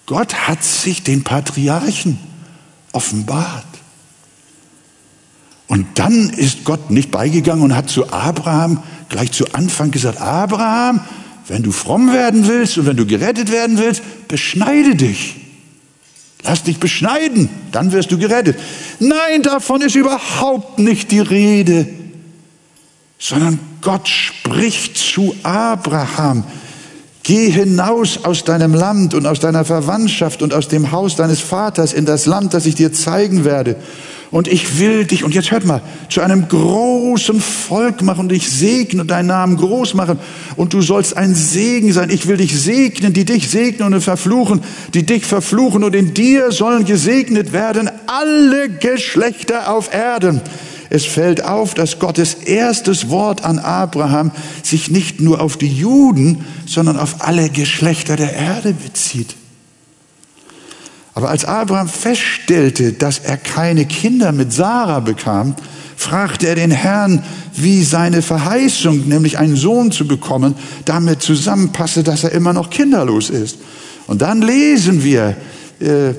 [0.07, 2.19] Gott hat sich den Patriarchen
[2.93, 3.67] offenbart.
[5.66, 11.00] Und dann ist Gott nicht beigegangen und hat zu Abraham gleich zu Anfang gesagt, Abraham,
[11.48, 15.37] wenn du fromm werden willst und wenn du gerettet werden willst, beschneide dich.
[16.42, 18.59] Lass dich beschneiden, dann wirst du gerettet.
[19.00, 21.87] Nein, davon ist überhaupt nicht die Rede.
[23.18, 26.44] sondern Gott spricht zu Abraham.
[27.22, 31.94] Geh hinaus aus deinem Land und aus deiner Verwandtschaft und aus dem Haus deines Vaters
[31.94, 33.77] in das Land, das ich dir zeigen werde.
[34.35, 38.51] Und ich will dich, und jetzt hört mal, zu einem großen Volk machen und dich
[38.51, 40.18] segnen und deinen Namen groß machen.
[40.57, 42.11] Und du sollst ein Segen sein.
[42.11, 45.85] Ich will dich segnen, die dich segnen und verfluchen, die dich verfluchen.
[45.85, 50.40] Und in dir sollen gesegnet werden alle Geschlechter auf Erden.
[50.90, 54.33] Es fällt auf, dass Gottes erstes Wort an Abraham
[54.64, 59.37] sich nicht nur auf die Juden, sondern auf alle Geschlechter der Erde bezieht.
[61.14, 65.55] Aber als Abraham feststellte, dass er keine Kinder mit Sarah bekam,
[65.96, 67.24] fragte er den Herrn,
[67.55, 73.31] wie seine Verheißung, nämlich einen Sohn zu bekommen, damit zusammenpasse, dass er immer noch kinderlos
[73.31, 73.59] ist.
[74.07, 75.37] Und dann lesen wir
[75.81, 76.14] äh,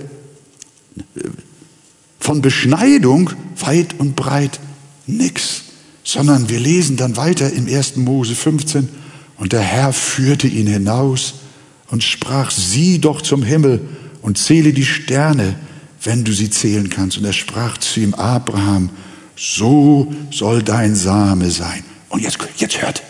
[2.19, 4.59] von Beschneidung weit und breit
[5.07, 5.63] nichts,
[6.03, 7.97] sondern wir lesen dann weiter im 1.
[7.97, 8.87] Mose 15,
[9.37, 11.35] und der Herr führte ihn hinaus
[11.91, 13.81] und sprach, sieh doch zum Himmel
[14.25, 15.55] und zähle die Sterne,
[16.01, 17.19] wenn du sie zählen kannst.
[17.19, 18.89] Und er sprach zu ihm, Abraham,
[19.35, 21.85] so soll dein Same sein.
[22.09, 23.03] Und jetzt, jetzt hört.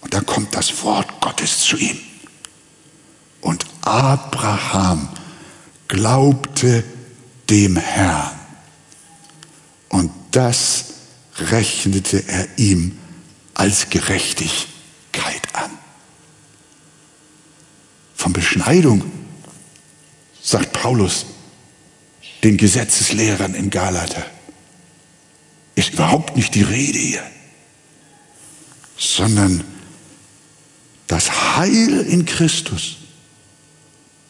[0.00, 1.98] Und da kommt das Wort Gottes zu ihm.
[3.40, 5.08] Und Abraham
[5.88, 6.84] glaubte
[7.50, 8.30] dem Herrn.
[9.88, 10.84] Und das
[11.50, 12.96] rechnete er ihm
[13.54, 15.72] als Gerechtigkeit an.
[18.14, 19.02] Von Beschneidung
[20.54, 21.26] sagt Paulus
[22.44, 24.24] den Gesetzeslehrern in Galater,
[25.74, 27.22] ist überhaupt nicht die Rede hier,
[28.96, 29.64] sondern
[31.08, 32.98] das Heil in Christus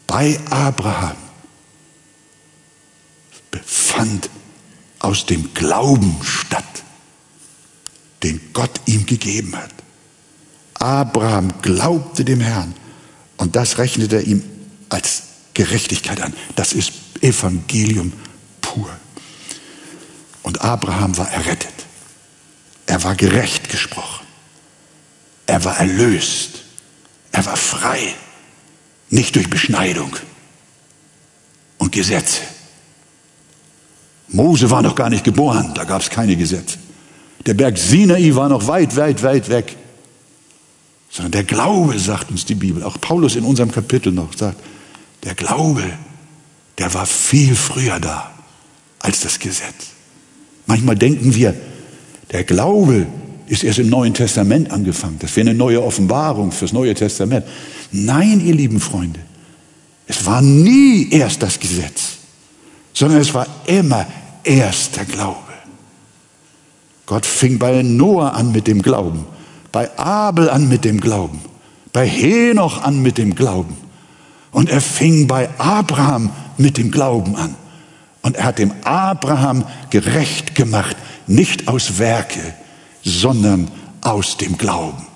[0.06, 1.18] bei Abraham
[3.50, 4.30] befand
[5.00, 6.84] aus dem Glauben statt,
[8.22, 9.74] den Gott ihm gegeben hat.
[10.72, 12.74] Abraham glaubte dem Herrn
[13.37, 14.42] und das rechnete er ihm
[14.88, 15.23] als
[15.55, 16.35] Gerechtigkeit an.
[16.57, 18.12] Das ist Evangelium
[18.61, 18.90] pur.
[20.43, 21.73] Und Abraham war errettet.
[22.87, 24.27] Er war gerecht gesprochen.
[25.47, 26.62] Er war erlöst.
[27.33, 28.14] Er war frei.
[29.11, 30.17] Nicht durch Beschneidung
[31.79, 32.43] und Gesetze.
[34.29, 36.79] Mose war noch gar nicht geboren, da gab es keine Gesetze.
[37.47, 39.77] Der Berg Sinai war noch weit, weit, weit weg.
[41.11, 44.61] Sondern der Glaube, sagt uns die Bibel, auch Paulus in unserem Kapitel noch sagt,
[45.24, 45.82] der Glaube,
[46.78, 48.30] der war viel früher da
[48.98, 49.92] als das Gesetz.
[50.66, 51.54] Manchmal denken wir,
[52.32, 53.06] der Glaube
[53.46, 55.18] ist erst im Neuen Testament angefangen.
[55.18, 57.46] Das wäre eine neue Offenbarung fürs Neue Testament.
[57.92, 59.20] Nein, ihr lieben Freunde,
[60.06, 62.18] es war nie erst das Gesetz,
[62.92, 64.06] sondern es war immer
[64.42, 65.38] erst der Glaube.
[67.06, 69.26] Gott fing bei Noah an mit dem Glauben,
[69.72, 71.40] bei Abel an mit dem Glauben,
[71.92, 73.84] bei Henoch an mit dem Glauben.
[74.55, 77.57] Und er fing bei Abraham mit dem Glauben an.
[78.23, 82.55] Und er hat dem Abraham gerecht gemacht, nicht aus Werke,
[83.03, 83.69] sondern
[84.01, 85.07] aus dem Glauben.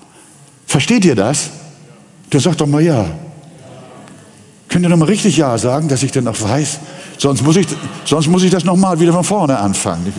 [0.67, 1.49] Versteht ihr das?
[2.31, 3.05] Der sagt doch mal ja.
[4.67, 6.79] Könnt ihr doch mal richtig ja sagen, dass ich denn noch weiß?
[7.17, 7.67] Sonst muss ich,
[8.05, 10.13] sonst muss ich das nochmal wieder von vorne anfangen.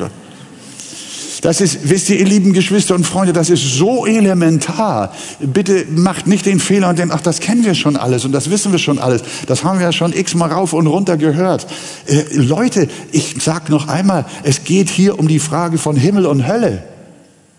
[1.41, 5.15] Das ist, wisst ihr, ihr lieben Geschwister und Freunde, das ist so elementar.
[5.39, 8.51] Bitte macht nicht den Fehler und denkt, ach, das kennen wir schon alles und das
[8.51, 9.23] wissen wir schon alles.
[9.47, 11.67] Das haben wir ja schon x-mal rauf und runter gehört.
[12.07, 16.47] Äh, Leute, ich sag noch einmal, es geht hier um die Frage von Himmel und
[16.47, 16.83] Hölle.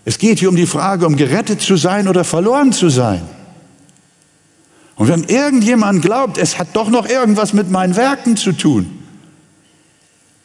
[0.06, 3.22] Es geht hier um die Frage, um gerettet zu sein oder verloren zu sein.
[4.96, 9.01] Und wenn irgendjemand glaubt, es hat doch noch irgendwas mit meinen Werken zu tun,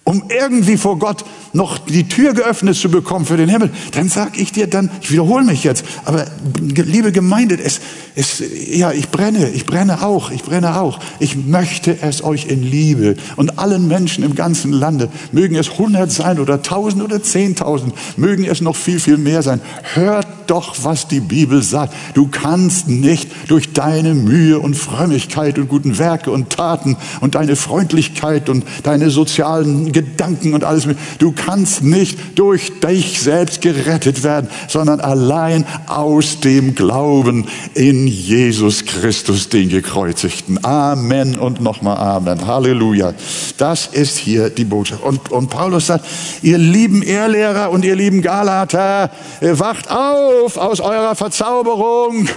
[0.06, 4.38] um irgendwie vor Gott noch die Tür geöffnet zu bekommen für den Himmel, dann sag
[4.38, 6.26] ich dir dann, ich wiederhole mich jetzt, aber
[6.62, 7.80] liebe Gemeinde, es,
[8.14, 8.40] es,
[8.70, 11.00] ja, ich brenne, ich brenne auch, ich brenne auch.
[11.18, 16.12] Ich möchte es euch in Liebe und allen Menschen im ganzen Lande, mögen es hundert
[16.12, 19.60] sein oder tausend oder zehntausend, mögen es noch viel, viel mehr sein.
[19.94, 21.94] Hört doch, was die Bibel sagt.
[22.14, 27.56] Du kannst nicht durch deine Mühe und Frömmigkeit und guten Werke und Taten und deine
[27.56, 30.86] Freundlichkeit und deine sozialen Gedanken und alles,
[31.18, 38.84] du kannst nicht durch dich selbst gerettet werden, sondern allein aus dem Glauben in Jesus
[38.84, 40.62] Christus, den Gekreuzigten.
[40.62, 42.46] Amen und nochmal Amen.
[42.46, 43.14] Halleluja.
[43.56, 45.02] Das ist hier die Botschaft.
[45.02, 46.04] Und, und Paulus sagt,
[46.42, 52.28] ihr lieben Ehrlehrer und ihr lieben Galater, wacht auf aus eurer Verzauberung.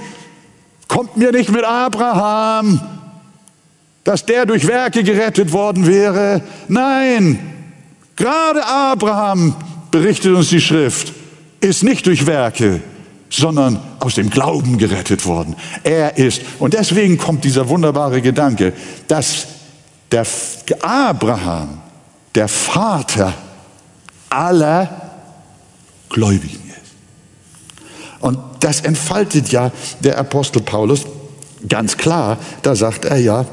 [0.88, 2.80] Kommt mir nicht mit Abraham,
[4.10, 6.42] dass der durch Werke gerettet worden wäre.
[6.68, 7.38] Nein,
[8.20, 9.56] Gerade Abraham,
[9.92, 11.14] berichtet uns die Schrift,
[11.62, 12.82] ist nicht durch Werke,
[13.30, 15.56] sondern aus dem Glauben gerettet worden.
[15.84, 18.74] Er ist, und deswegen kommt dieser wunderbare Gedanke,
[19.08, 19.48] dass
[20.12, 20.26] der
[20.82, 21.78] Abraham
[22.36, 23.34] der Vater
[24.30, 24.90] aller
[26.10, 26.92] Gläubigen ist.
[28.20, 31.06] Und das entfaltet ja der Apostel Paulus
[31.70, 32.38] ganz klar.
[32.64, 33.46] Da sagt er ja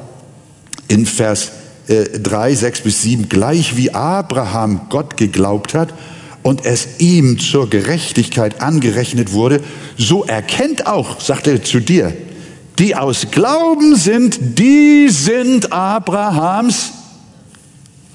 [0.89, 1.53] in Vers
[1.89, 5.95] äh, 3, 6 bis 7, gleich wie Abraham Gott geglaubt hat
[6.43, 9.61] und es ihm zur Gerechtigkeit angerechnet wurde,
[9.99, 12.17] so erkennt auch, sagt er zu dir,
[12.79, 16.93] die aus Glauben sind, die sind Abrahams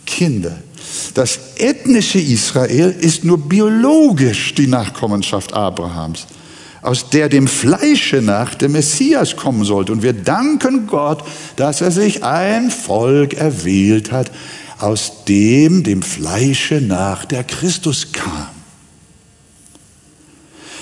[0.06, 0.58] Kinder.
[1.14, 6.28] Das ethnische Israel ist nur biologisch die Nachkommenschaft Abrahams,
[6.82, 9.92] aus der dem Fleische nach der Messias kommen sollte.
[9.92, 11.24] Und wir danken Gott,
[11.56, 14.32] dass er sich ein Volk erwählt hat,
[14.80, 18.48] aus dem dem Fleische nach der Christus kam.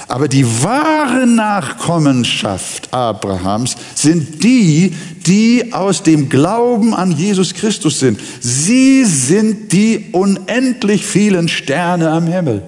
[0.07, 4.95] Aber die wahre Nachkommenschaft Abrahams sind die,
[5.27, 8.19] die aus dem Glauben an Jesus Christus sind.
[8.39, 12.63] Sie sind die unendlich vielen Sterne am Himmel.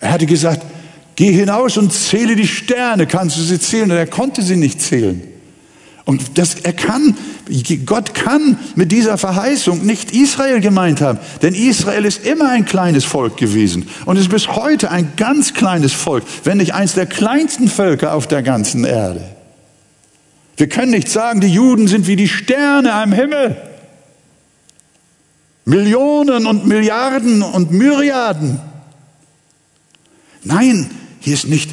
[0.00, 0.66] Er hatte gesagt,
[1.16, 3.90] geh hinaus und zähle die Sterne, kannst du sie zählen?
[3.90, 5.22] Und er konnte sie nicht zählen.
[6.04, 7.16] Und das, er kann,
[7.86, 13.04] Gott kann mit dieser Verheißung nicht Israel gemeint haben, denn Israel ist immer ein kleines
[13.04, 17.68] Volk gewesen und ist bis heute ein ganz kleines Volk, wenn nicht eins der kleinsten
[17.68, 19.24] Völker auf der ganzen Erde.
[20.58, 23.56] Wir können nicht sagen, die Juden sind wie die Sterne am Himmel.
[25.64, 28.60] Millionen und Milliarden und Myriaden.
[30.42, 30.90] Nein,
[31.24, 31.70] hier ist nicht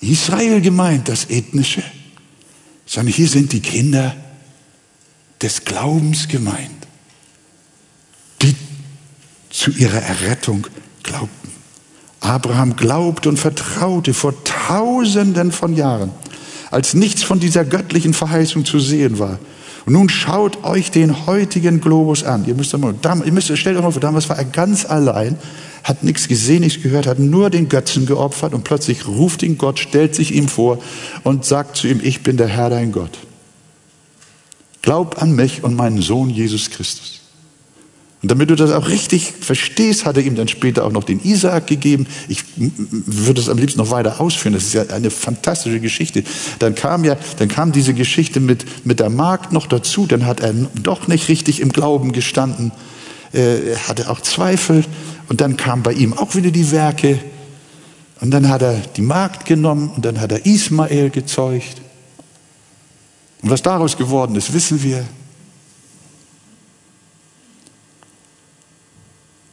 [0.00, 1.82] Israel gemeint, das ethnische
[2.92, 4.14] sondern hier sind die Kinder
[5.40, 6.70] des Glaubens gemeint,
[8.42, 8.54] die
[9.48, 10.66] zu ihrer Errettung
[11.02, 11.50] glaubten.
[12.20, 16.10] Abraham glaubte und vertraute vor tausenden von Jahren,
[16.70, 19.38] als nichts von dieser göttlichen Verheißung zu sehen war.
[19.86, 22.44] Und nun schaut euch den heutigen Globus an.
[22.44, 25.38] Ihr müsst, ihr müsst stellt euch mal vor, damals war er ganz allein
[25.84, 29.78] hat nichts gesehen, nichts gehört, hat nur den Götzen geopfert und plötzlich ruft ihn Gott,
[29.78, 30.78] stellt sich ihm vor
[31.24, 33.18] und sagt zu ihm, ich bin der Herr dein Gott.
[34.82, 37.22] Glaub an mich und meinen Sohn Jesus Christus.
[38.22, 41.18] Und damit du das auch richtig verstehst, hat er ihm dann später auch noch den
[41.24, 42.06] Isaak gegeben.
[42.28, 44.54] Ich würde es am liebsten noch weiter ausführen.
[44.54, 46.22] Das ist ja eine fantastische Geschichte.
[46.60, 50.06] Dann kam ja, dann kam diese Geschichte mit, mit der Magd noch dazu.
[50.06, 52.70] Dann hat er doch nicht richtig im Glauben gestanden.
[53.34, 54.84] Äh, er hatte auch Zweifel.
[55.28, 57.18] Und dann kamen bei ihm auch wieder die Werke.
[58.20, 61.80] Und dann hat er die Magd genommen und dann hat er Ismael gezeugt.
[63.42, 65.04] Und was daraus geworden ist, wissen wir.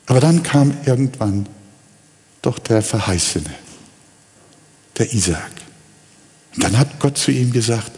[0.05, 1.47] Aber dann kam irgendwann
[2.41, 3.53] doch der Verheißene,
[4.97, 5.51] der Isaak.
[6.55, 7.91] Und dann hat Gott zu ihm gesagt,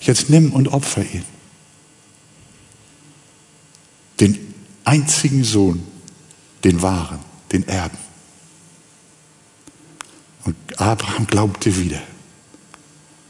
[0.00, 1.24] jetzt nimm und opfer ihn.
[4.20, 5.84] Den einzigen Sohn,
[6.64, 7.20] den wahren,
[7.52, 7.98] den Erben.
[10.44, 12.02] Und Abraham glaubte wieder.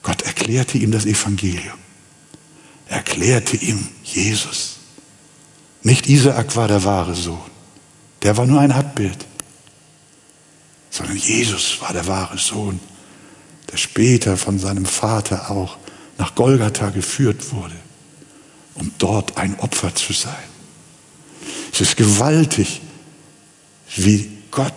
[0.02, 1.78] Gott erklärte ihm das Evangelium.
[2.88, 4.76] Er erklärte ihm Jesus.
[5.82, 7.50] Nicht Isaak war der wahre Sohn.
[8.22, 9.26] Der war nur ein Abbild.
[10.90, 12.80] Sondern Jesus war der wahre Sohn,
[13.70, 15.76] der später von seinem Vater auch
[16.18, 17.74] nach Golgatha geführt wurde,
[18.74, 20.34] um dort ein Opfer zu sein.
[21.72, 22.80] Es ist gewaltig,
[23.96, 24.72] wie Gott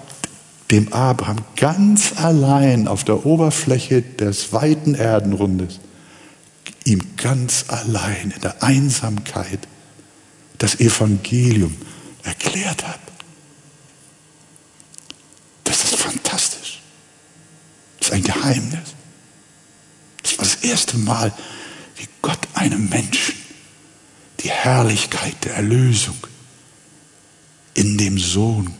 [0.71, 5.80] dem Abraham ganz allein auf der Oberfläche des weiten Erdenrundes,
[6.84, 9.60] ihm ganz allein in der Einsamkeit
[10.58, 11.75] das Evangelium
[12.23, 12.99] erklärt hat.
[15.63, 16.82] Das ist fantastisch.
[17.99, 18.95] Das ist ein Geheimnis.
[20.23, 21.32] Das war das erste Mal,
[21.95, 23.36] wie Gott einem Menschen
[24.41, 26.17] die Herrlichkeit der Erlösung
[27.73, 28.73] in dem Sohn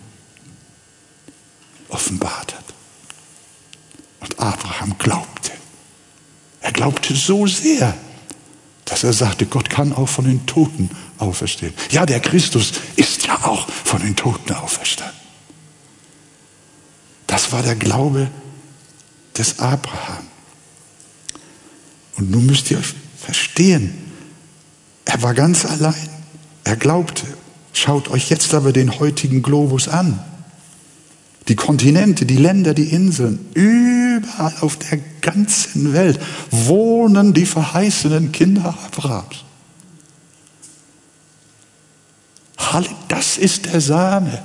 [1.90, 2.64] offenbart hat.
[4.20, 5.52] Und Abraham glaubte.
[6.62, 7.96] Er glaubte so sehr,
[8.86, 11.74] dass er sagte, Gott kann auch von den Toten auferstehen.
[11.92, 15.16] Ja, der Christus ist ja auch von den Toten auferstanden.
[17.28, 18.30] Das war der Glaube
[19.38, 20.26] des Abraham.
[22.18, 22.82] Und nun müsst ihr
[23.18, 24.12] verstehen,
[25.06, 26.10] er war ganz allein.
[26.64, 27.26] Er glaubte.
[27.74, 30.20] Schaut euch jetzt aber den heutigen Globus an
[31.48, 36.20] die Kontinente, die Länder, die Inseln, überall auf der ganzen Welt
[36.52, 39.44] wohnen die verheißenen Kinder Abrahams.
[43.08, 44.44] Das ist der Same.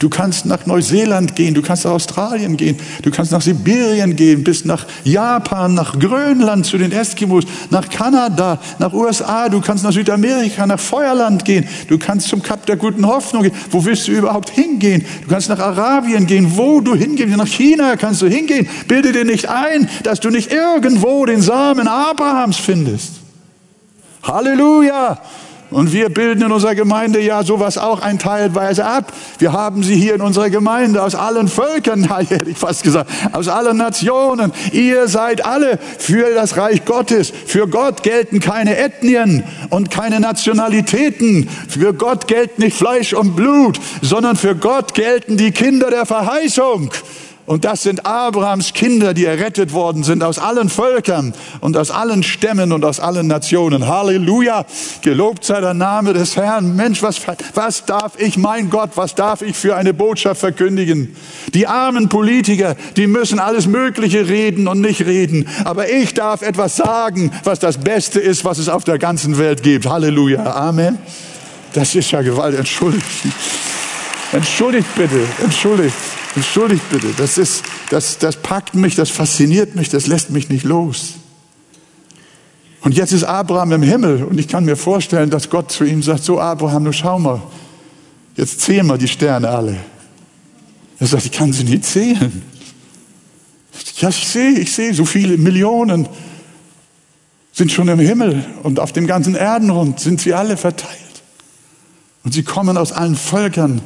[0.00, 4.42] Du kannst nach Neuseeland gehen, du kannst nach Australien gehen, du kannst nach Sibirien gehen,
[4.42, 9.92] bis nach Japan, nach Grönland zu den Eskimos, nach Kanada, nach USA, du kannst nach
[9.92, 13.54] Südamerika, nach Feuerland gehen, du kannst zum Kap der guten Hoffnung gehen.
[13.70, 15.04] Wo willst du überhaupt hingehen?
[15.22, 18.68] Du kannst nach Arabien gehen, wo du hingehen, nach China kannst du hingehen.
[18.88, 23.12] Bilde dir nicht ein, dass du nicht irgendwo den Samen Abrahams findest.
[24.24, 25.20] Halleluja!
[25.74, 29.12] Und wir bilden in unserer Gemeinde ja sowas auch ein teilweise ab.
[29.40, 33.48] Wir haben sie hier in unserer Gemeinde aus allen Völkern, hätte ich fast gesagt, aus
[33.48, 34.52] allen Nationen.
[34.70, 37.32] Ihr seid alle für das Reich Gottes.
[37.46, 41.48] Für Gott gelten keine Ethnien und keine Nationalitäten.
[41.68, 46.92] Für Gott gelten nicht Fleisch und Blut, sondern für Gott gelten die Kinder der Verheißung.
[47.46, 52.22] Und das sind Abrahams Kinder, die errettet worden sind aus allen Völkern und aus allen
[52.22, 53.86] Stämmen und aus allen Nationen.
[53.86, 54.64] Halleluja!
[55.02, 56.74] Gelobt sei der Name des Herrn.
[56.74, 57.20] Mensch, was,
[57.54, 61.14] was darf ich, mein Gott, was darf ich für eine Botschaft verkündigen?
[61.52, 65.46] Die armen Politiker, die müssen alles Mögliche reden und nicht reden.
[65.64, 69.62] Aber ich darf etwas sagen, was das Beste ist, was es auf der ganzen Welt
[69.62, 69.86] gibt.
[69.86, 70.44] Halleluja!
[70.54, 70.98] Amen.
[71.74, 72.56] Das ist ja Gewalt.
[72.56, 73.04] Entschuldigt.
[74.32, 75.20] Entschuldigt bitte.
[75.42, 75.94] Entschuldigt.
[76.36, 80.64] Entschuldigt bitte, das, ist, das, das packt mich, das fasziniert mich, das lässt mich nicht
[80.64, 81.14] los.
[82.80, 86.02] Und jetzt ist Abraham im Himmel und ich kann mir vorstellen, dass Gott zu ihm
[86.02, 87.40] sagt, so Abraham, nur schau mal,
[88.36, 89.76] jetzt zähl mal die Sterne alle.
[90.98, 92.42] Er sagt, ich kann sie nicht zählen.
[93.96, 96.08] Ja, ich sehe, ich sehe, so viele Millionen
[97.52, 100.98] sind schon im Himmel und auf dem ganzen Erdenrund sind sie alle verteilt.
[102.24, 103.80] Und sie kommen aus allen Völkern,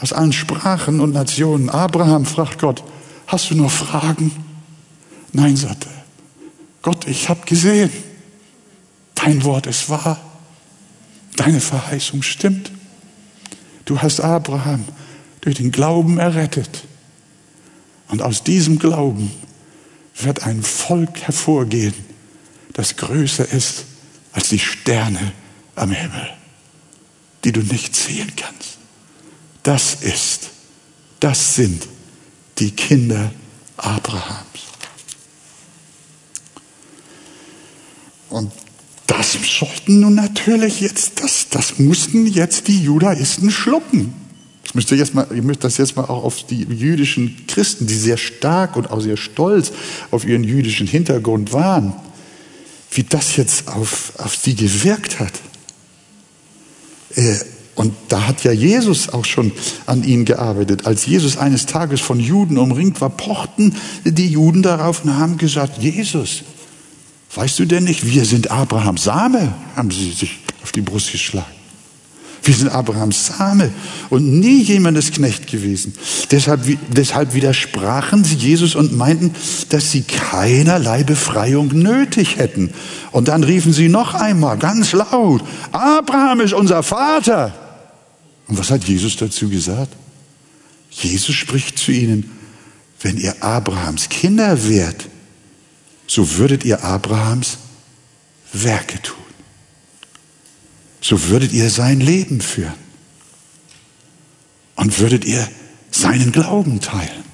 [0.00, 1.70] aus allen Sprachen und Nationen.
[1.70, 2.82] Abraham fragt Gott,
[3.26, 4.32] hast du noch Fragen?
[5.32, 6.04] Nein, sagte er.
[6.82, 7.90] Gott, ich habe gesehen,
[9.14, 10.18] dein Wort ist wahr,
[11.36, 12.72] deine Verheißung stimmt.
[13.84, 14.84] Du hast Abraham
[15.42, 16.84] durch den Glauben errettet.
[18.08, 19.30] Und aus diesem Glauben
[20.16, 21.94] wird ein Volk hervorgehen,
[22.72, 23.84] das größer ist
[24.32, 25.32] als die Sterne
[25.76, 26.28] am Himmel,
[27.44, 28.79] die du nicht sehen kannst.
[29.62, 30.50] Das ist,
[31.20, 31.86] das sind
[32.58, 33.32] die Kinder
[33.76, 34.46] Abrahams.
[38.30, 38.52] Und
[39.06, 44.14] das sollten nun natürlich jetzt, das, das mussten jetzt die Judaisten schlucken.
[44.64, 47.96] Ich möchte, jetzt mal, ich möchte das jetzt mal auch auf die jüdischen Christen, die
[47.96, 49.72] sehr stark und auch sehr stolz
[50.12, 51.92] auf ihren jüdischen Hintergrund waren,
[52.92, 55.32] wie das jetzt auf, auf sie gewirkt hat.
[57.16, 57.38] Äh,
[57.74, 59.52] und da hat ja Jesus auch schon
[59.86, 60.86] an ihnen gearbeitet.
[60.86, 65.82] Als Jesus eines Tages von Juden umringt war, pochten die Juden darauf und haben gesagt,
[65.82, 66.42] Jesus,
[67.34, 71.59] weißt du denn nicht, wir sind Abrahams Same, haben sie sich auf die Brust geschlagen.
[72.42, 73.70] Wir sind Abrahams Same
[74.08, 75.94] und nie jemandes Knecht gewesen.
[76.30, 79.34] Deshalb, deshalb widersprachen sie Jesus und meinten,
[79.68, 82.70] dass sie keinerlei Befreiung nötig hätten.
[83.12, 87.54] Und dann riefen sie noch einmal ganz laut, Abraham ist unser Vater.
[88.48, 89.92] Und was hat Jesus dazu gesagt?
[90.90, 92.30] Jesus spricht zu ihnen,
[93.00, 95.08] wenn ihr Abrahams Kinder wärt,
[96.06, 97.58] so würdet ihr Abrahams
[98.52, 99.29] Werke tun.
[101.00, 102.74] So würdet ihr sein Leben führen.
[104.76, 105.46] Und würdet ihr
[105.90, 107.24] seinen Glauben teilen.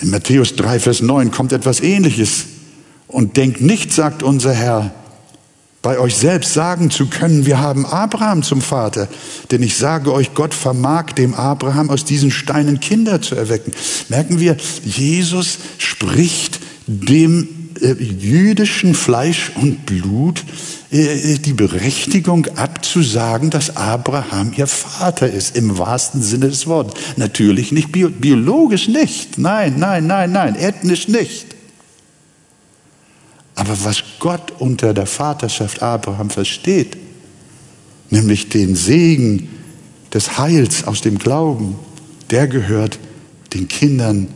[0.00, 2.44] In Matthäus 3, Vers 9 kommt etwas Ähnliches.
[3.08, 4.92] Und denkt nicht, sagt unser Herr,
[5.80, 9.08] bei euch selbst sagen zu können, wir haben Abraham zum Vater.
[9.50, 13.72] Denn ich sage euch, Gott vermag dem Abraham aus diesen Steinen Kinder zu erwecken.
[14.08, 17.48] Merken wir, Jesus spricht dem
[17.80, 20.44] jüdischen Fleisch und Blut
[20.90, 27.00] äh, die Berechtigung abzusagen, dass Abraham ihr Vater ist, im wahrsten Sinne des Wortes.
[27.16, 29.38] Natürlich nicht biologisch nicht.
[29.38, 31.46] Nein, nein, nein, nein, ethnisch nicht.
[33.54, 36.96] Aber was Gott unter der Vaterschaft Abraham versteht,
[38.08, 39.48] nämlich den Segen
[40.14, 41.76] des Heils aus dem Glauben,
[42.30, 42.98] der gehört
[43.52, 44.28] den Kindern,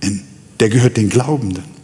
[0.00, 0.22] in,
[0.60, 1.75] der gehört den Glaubenden.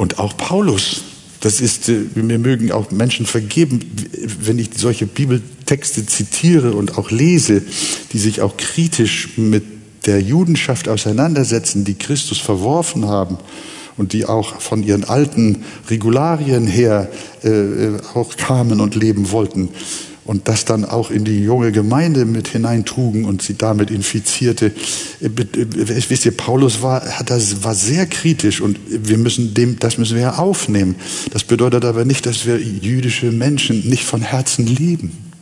[0.00, 1.02] Und auch Paulus,
[1.40, 3.80] das ist, äh, mir mögen auch Menschen vergeben,
[4.40, 7.62] wenn ich solche Bibeltexte zitiere und auch lese,
[8.14, 9.62] die sich auch kritisch mit
[10.06, 13.36] der Judenschaft auseinandersetzen, die Christus verworfen haben
[13.98, 17.10] und die auch von ihren alten Regularien her
[17.42, 19.68] äh, auch kamen und leben wollten.
[20.30, 24.66] Und das dann auch in die junge Gemeinde mit hineintrugen und sie damit infizierte.
[25.20, 29.80] Äh, äh, wisst ihr, Paulus war, hat das, war sehr kritisch und wir müssen dem,
[29.80, 30.94] das müssen wir ja aufnehmen.
[31.32, 35.32] Das bedeutet aber nicht, dass wir jüdische Menschen nicht von Herzen lieben.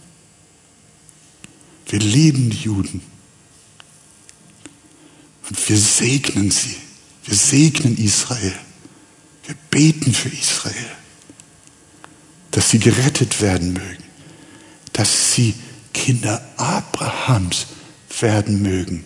[1.91, 3.03] Wir lieben die Juden.
[5.51, 6.77] Und wir segnen sie.
[7.27, 8.55] Wir segnen Israel.
[9.45, 10.73] Wir beten für Israel,
[12.53, 14.08] dass sie gerettet werden mögen,
[14.99, 15.55] dass sie
[15.95, 17.67] Kinder Abrahams
[18.19, 19.05] werden mögen,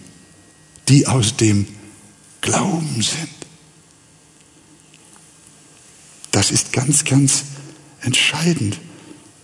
[0.88, 1.66] die aus dem
[2.40, 3.28] Glauben sind.
[6.30, 7.43] Das ist ganz, ganz
[8.01, 8.78] entscheidend.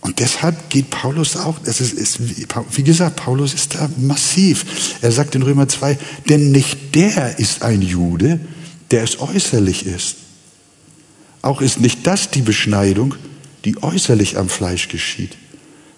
[0.01, 4.97] Und deshalb geht Paulus auch, es ist, ist, wie gesagt, Paulus ist da massiv.
[5.03, 8.39] Er sagt in Römer 2, denn nicht der ist ein Jude,
[8.89, 10.15] der es äußerlich ist.
[11.43, 13.13] Auch ist nicht das die Beschneidung,
[13.65, 15.37] die äußerlich am Fleisch geschieht,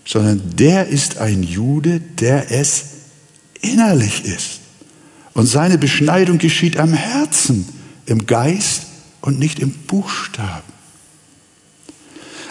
[0.06, 2.86] sondern der ist ein Jude, der es
[3.62, 4.60] innerlich ist.
[5.34, 7.68] Und seine Beschneidung geschieht am Herzen,
[8.06, 8.84] im Geist
[9.22, 10.72] und nicht im Buchstaben.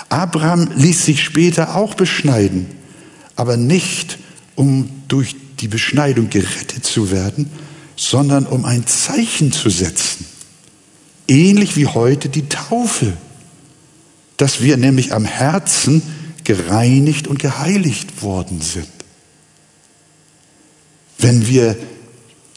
[0.08, 2.66] Abraham ließ sich später auch beschneiden,
[3.36, 4.18] aber nicht
[4.56, 7.50] um durch die Beschneidung gerettet zu werden,
[7.96, 10.24] sondern um ein Zeichen zu setzen.
[11.28, 13.12] Ähnlich wie heute die Taufe,
[14.36, 16.02] dass wir nämlich am Herzen
[16.56, 18.88] gereinigt und geheiligt worden sind.
[21.18, 21.76] Wenn wir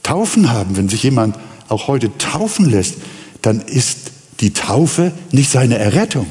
[0.04, 1.38] Taufen haben, wenn sich jemand
[1.70, 2.96] auch heute taufen lässt,
[3.42, 6.28] dann ist die Taufe nicht seine Errettung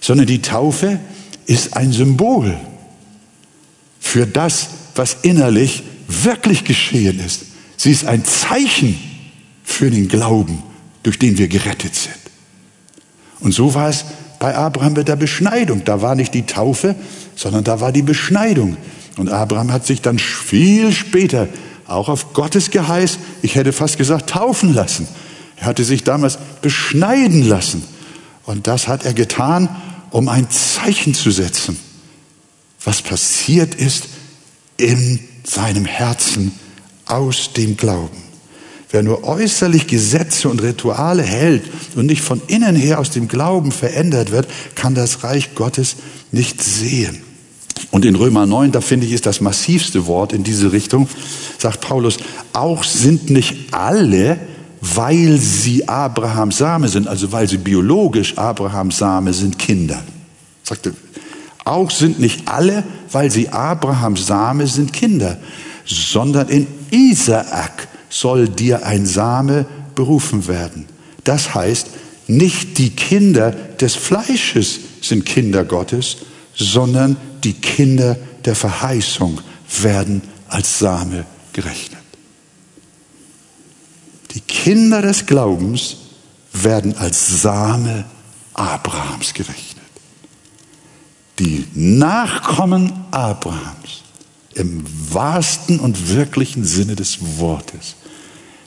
[0.00, 1.00] sondern die Taufe
[1.46, 2.58] ist ein Symbol
[4.00, 7.42] für das, was innerlich wirklich geschehen ist.
[7.76, 8.98] Sie ist ein Zeichen
[9.64, 10.62] für den Glauben,
[11.02, 12.14] durch den wir gerettet sind.
[13.40, 14.04] Und so war es
[14.38, 15.84] bei Abraham mit der Beschneidung.
[15.84, 16.94] Da war nicht die Taufe,
[17.34, 18.76] sondern da war die Beschneidung.
[19.16, 21.48] Und Abraham hat sich dann viel später
[21.86, 25.08] auch auf Gottes Geheiß, ich hätte fast gesagt, taufen lassen.
[25.56, 27.82] Er hatte sich damals beschneiden lassen.
[28.44, 29.68] Und das hat er getan,
[30.10, 31.78] um ein Zeichen zu setzen,
[32.84, 34.04] was passiert ist
[34.76, 36.52] in seinem Herzen
[37.06, 38.27] aus dem Glauben.
[38.90, 41.62] Wer nur äußerlich Gesetze und Rituale hält
[41.94, 45.96] und nicht von innen her aus dem Glauben verändert wird, kann das Reich Gottes
[46.32, 47.22] nicht sehen.
[47.90, 51.08] Und in Römer 9, da finde ich, ist das massivste Wort in diese Richtung,
[51.58, 52.16] sagt Paulus,
[52.52, 54.38] auch sind nicht alle,
[54.80, 60.02] weil sie Abrahams Same sind, also weil sie biologisch Abrahams Same sind, Kinder.
[60.62, 60.94] Sagte,
[61.64, 65.38] auch sind nicht alle, weil sie Abrahams Same sind, Kinder,
[65.84, 70.86] sondern in Isaak soll dir ein Same berufen werden.
[71.24, 71.88] Das heißt,
[72.28, 76.18] nicht die Kinder des Fleisches sind Kinder Gottes,
[76.54, 79.40] sondern die Kinder der Verheißung
[79.82, 81.98] werden als Same gerechnet.
[84.32, 85.96] Die Kinder des Glaubens
[86.52, 88.04] werden als Same
[88.54, 89.78] Abrahams gerechnet.
[91.38, 94.02] Die Nachkommen Abrahams
[94.54, 97.94] im wahrsten und wirklichen Sinne des Wortes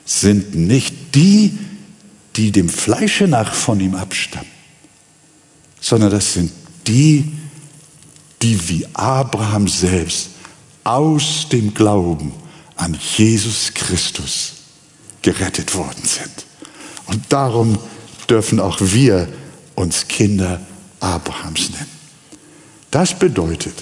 [0.04, 1.58] sind nicht die,
[2.36, 4.50] die dem Fleische nach von ihm abstammen,
[5.80, 6.52] sondern das sind
[6.86, 7.30] die,
[8.40, 10.30] die wie Abraham selbst
[10.84, 12.32] aus dem Glauben
[12.76, 14.54] an Jesus Christus
[15.20, 16.46] gerettet worden sind.
[17.06, 17.78] Und darum
[18.28, 19.28] dürfen auch wir
[19.74, 20.60] uns Kinder
[21.00, 22.02] Abrahams nennen.
[22.90, 23.74] Das bedeutet,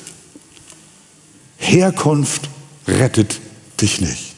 [1.57, 2.49] Herkunft
[2.87, 3.41] rettet
[3.81, 4.30] dich nicht.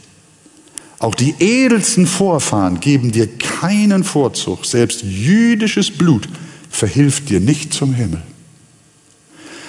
[1.03, 4.65] Auch die edelsten Vorfahren geben dir keinen Vorzug.
[4.65, 6.29] Selbst jüdisches Blut
[6.71, 8.23] verhilft dir nicht zum Himmel.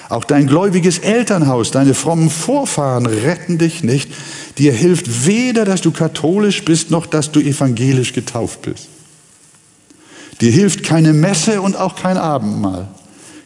[0.08, 4.12] Auch dein gläubiges Elternhaus, deine frommen Vorfahren retten dich nicht.
[4.58, 8.88] Dir hilft weder, dass du katholisch bist, noch dass du evangelisch getauft bist.
[10.40, 12.86] Dir hilft keine Messe und auch kein Abendmahl.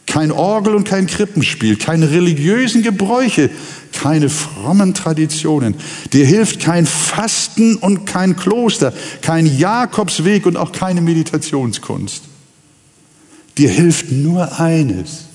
[0.09, 3.51] Kein Orgel und kein Krippenspiel, keine religiösen Gebräuche,
[3.93, 5.75] keine frommen Traditionen.
[6.13, 8.91] Dir hilft kein Fasten und kein Kloster,
[9.21, 12.23] kein Jakobsweg und auch keine Meditationskunst.
[13.59, 15.25] Dir hilft nur eines,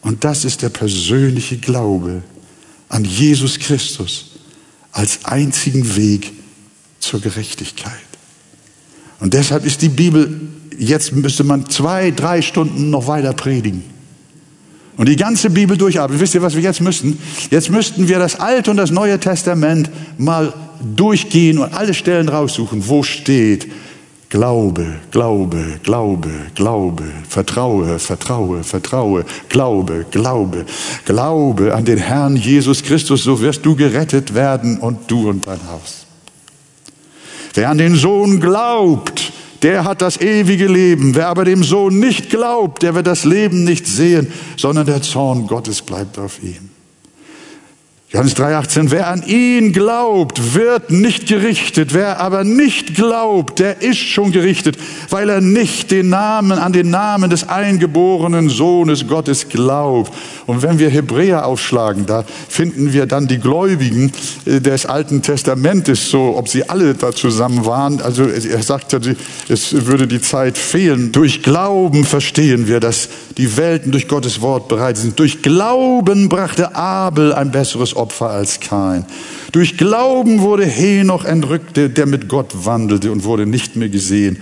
[0.00, 2.22] und das ist der persönliche Glaube
[2.88, 4.30] an Jesus Christus
[4.90, 6.32] als einzigen Weg
[6.98, 7.92] zur Gerechtigkeit.
[9.20, 10.40] Und deshalb ist die Bibel,
[10.78, 13.84] jetzt müsste man zwei, drei Stunden noch weiter predigen.
[14.96, 16.20] Und die ganze Bibel durcharbeiten.
[16.20, 17.18] Wisst ihr, was wir jetzt müssten?
[17.50, 20.52] Jetzt müssten wir das Alte und das Neue Testament mal
[20.96, 23.66] durchgehen und alle Stellen raussuchen, wo steht,
[24.28, 30.64] Glaube, Glaube, Glaube, Glaube, Vertraue, Vertraue, Vertraue, Glaube, Glaube,
[31.04, 35.60] Glaube an den Herrn Jesus Christus, so wirst du gerettet werden und du und dein
[35.68, 36.06] Haus.
[37.54, 39.32] Wer an den Sohn glaubt,
[39.64, 41.14] der hat das ewige Leben.
[41.14, 45.46] Wer aber dem Sohn nicht glaubt, der wird das Leben nicht sehen, sondern der Zorn
[45.46, 46.73] Gottes bleibt auf ihm.
[48.14, 51.94] Johannes 3,18, wer an ihn glaubt, wird nicht gerichtet.
[51.94, 54.78] Wer aber nicht glaubt, der ist schon gerichtet,
[55.10, 60.12] weil er nicht den Namen, an den Namen des eingeborenen Sohnes Gottes glaubt.
[60.46, 64.12] Und wenn wir Hebräer aufschlagen, da finden wir dann die Gläubigen
[64.46, 68.00] äh, des Alten Testamentes, so, ob sie alle da zusammen waren.
[68.00, 69.16] Also er sagte,
[69.48, 71.10] es würde die Zeit fehlen.
[71.10, 75.18] Durch Glauben verstehen wir, dass die Welten durch Gottes Wort bereit sind.
[75.18, 79.04] Durch Glauben brachte Abel ein besseres Opfer als Kain.
[79.52, 84.38] Durch Glauben wurde Henoch entrückt, der mit Gott wandelte und wurde nicht mehr gesehen.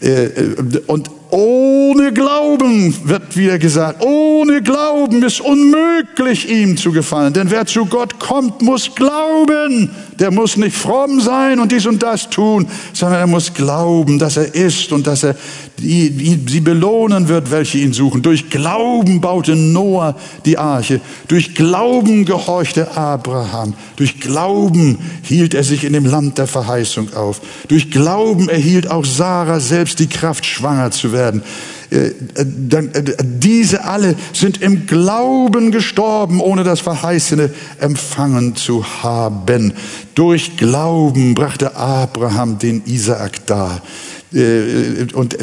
[0.00, 7.32] Äh, äh, und ohne Glauben wird wieder gesagt, ohne Glauben ist unmöglich ihm zu gefallen.
[7.32, 9.90] Denn wer zu Gott kommt, muss glauben.
[10.18, 14.36] Der muss nicht fromm sein und dies und das tun, sondern er muss glauben, dass
[14.36, 15.36] er ist und dass er
[15.80, 18.22] die, sie belohnen wird, welche ihn suchen.
[18.22, 21.00] Durch Glauben baute Noah die Arche.
[21.28, 23.74] Durch Glauben gehorchte Abraham.
[23.96, 27.40] Durch Glauben hielt er sich in dem Land der Verheißung auf.
[27.68, 31.42] Durch Glauben erhielt auch Sarah selbst die Kraft, schwanger zu werden werden.
[31.90, 37.50] Äh, äh, diese alle sind im Glauben gestorben, ohne das Verheißene
[37.80, 39.74] empfangen zu haben.
[40.14, 43.82] Durch Glauben brachte Abraham den Isaak dar.
[44.32, 45.36] Äh, und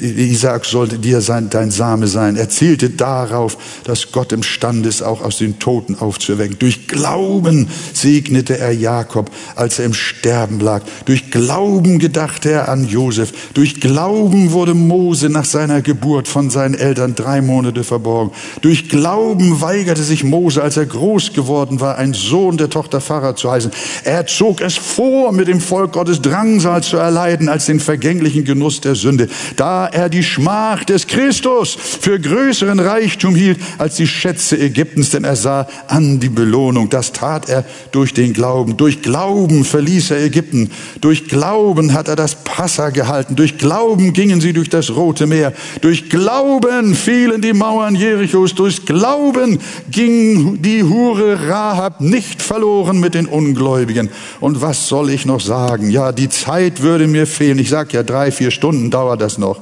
[0.00, 2.36] Isaac sollte dir sein, dein Same sein.
[2.36, 6.58] Er zielte darauf, dass Gott imstande ist, auch aus den Toten aufzuwecken.
[6.58, 10.82] Durch Glauben segnete er Jakob, als er im Sterben lag.
[11.04, 13.32] Durch Glauben gedachte er an Josef.
[13.54, 18.32] Durch Glauben wurde Mose nach seiner Geburt von seinen Eltern drei Monate verborgen.
[18.62, 23.34] Durch Glauben weigerte sich Mose, als er groß geworden war, ein Sohn der Tochter Pharao
[23.34, 23.70] zu heißen.
[24.04, 28.44] Er zog es vor, mit dem Volk Gottes Drangsal zu erleiden, als den vergänglichen vergänglichen
[28.44, 34.06] Genuss der Sünde, da er die Schmach des Christus für größeren Reichtum hielt als die
[34.06, 36.88] Schätze Ägyptens, denn er sah an die Belohnung.
[36.88, 38.76] Das tat er durch den Glauben.
[38.76, 40.70] Durch Glauben verließ er Ägypten.
[41.00, 43.36] Durch Glauben hat er das Passa gehalten.
[43.36, 45.52] Durch Glauben gingen sie durch das Rote Meer.
[45.80, 48.54] Durch Glauben fielen die Mauern Jerichos.
[48.54, 49.58] Durch Glauben
[49.90, 54.10] ging die Hure Rahab nicht verloren mit den Ungläubigen.
[54.40, 55.90] Und was soll ich noch sagen?
[55.90, 57.58] Ja, die Zeit würde mir fehlen.
[57.58, 59.60] Ich sag ja drei drei, vier Stunden dauert das noch.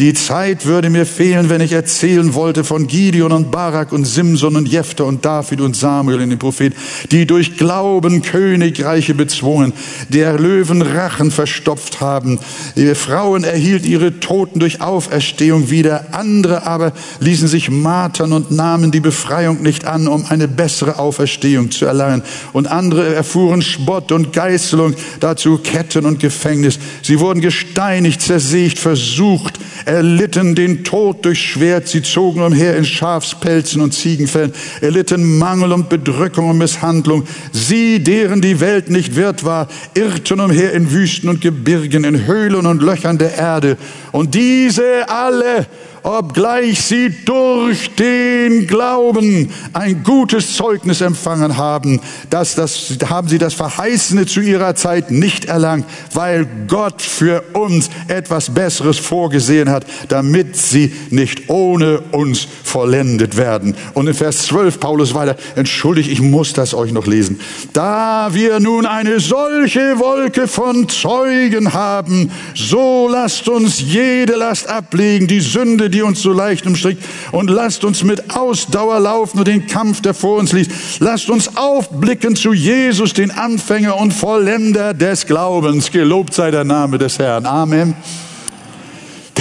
[0.00, 4.56] Die Zeit würde mir fehlen, wenn ich erzählen wollte von Gideon und Barak und Simson
[4.56, 6.74] und Jephthah und David und Samuel in den Prophet,
[7.12, 9.72] die durch Glauben Königreiche bezwungen,
[10.08, 12.40] der Löwen Rachen verstopft haben.
[12.74, 18.90] Die Frauen erhielten ihre Toten durch Auferstehung wieder, andere aber ließen sich martern und nahmen
[18.90, 22.22] die Befreiung nicht an, um eine bessere Auferstehung zu erlangen.
[22.52, 26.80] Und andere erfuhren Spott und Geißelung, dazu Ketten und Gefängnis.
[27.02, 32.86] Sie wurden gesteinigt gesteinigt, zersägt, versucht, erlitten den Tod durch Schwert, sie zogen umher in
[32.86, 37.24] Schafspelzen und Ziegenfällen, erlitten Mangel und Bedrückung und Misshandlung.
[37.52, 42.66] Sie, deren die Welt nicht wert war, irrten umher in Wüsten und Gebirgen, in Höhlen
[42.66, 43.76] und Löchern der Erde.
[44.10, 45.66] Und diese alle
[46.02, 52.00] obgleich sie durch den Glauben ein gutes Zeugnis empfangen haben,
[52.30, 57.90] dass das, haben sie das Verheißene zu ihrer Zeit nicht erlangt, weil Gott für uns
[58.08, 63.76] etwas Besseres vorgesehen hat, damit sie nicht ohne uns vollendet werden.
[63.94, 67.40] Und in Vers 12 Paulus weiter, entschuldigt, ich muss das euch noch lesen.
[67.72, 75.26] Da wir nun eine solche Wolke von Zeugen haben, so lasst uns jede Last ablegen,
[75.26, 77.04] die Sünde, die uns so leicht umstrickt.
[77.30, 80.72] Und lasst uns mit Ausdauer laufen und den Kampf, der vor uns liegt.
[81.00, 85.90] Lasst uns aufblicken zu Jesus, den Anfänger und Vollender des Glaubens.
[85.90, 87.46] Gelobt sei der Name des Herrn.
[87.46, 87.94] Amen.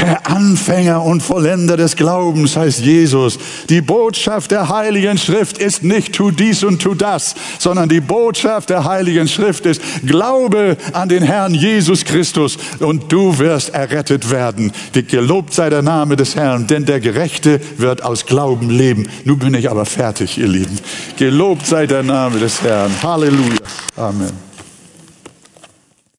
[0.01, 3.37] Der Anfänger und Vollender des Glaubens heißt Jesus.
[3.69, 8.71] Die Botschaft der Heiligen Schrift ist nicht tu dies und tu das, sondern die Botschaft
[8.71, 14.71] der Heiligen Schrift ist Glaube an den Herrn Jesus Christus und du wirst errettet werden.
[14.91, 19.07] Gelobt sei der Name des Herrn, denn der Gerechte wird aus Glauben leben.
[19.23, 20.79] Nun bin ich aber fertig, ihr Lieben.
[21.17, 22.91] Gelobt sei der Name des Herrn.
[23.03, 23.59] Halleluja.
[23.95, 24.50] Amen.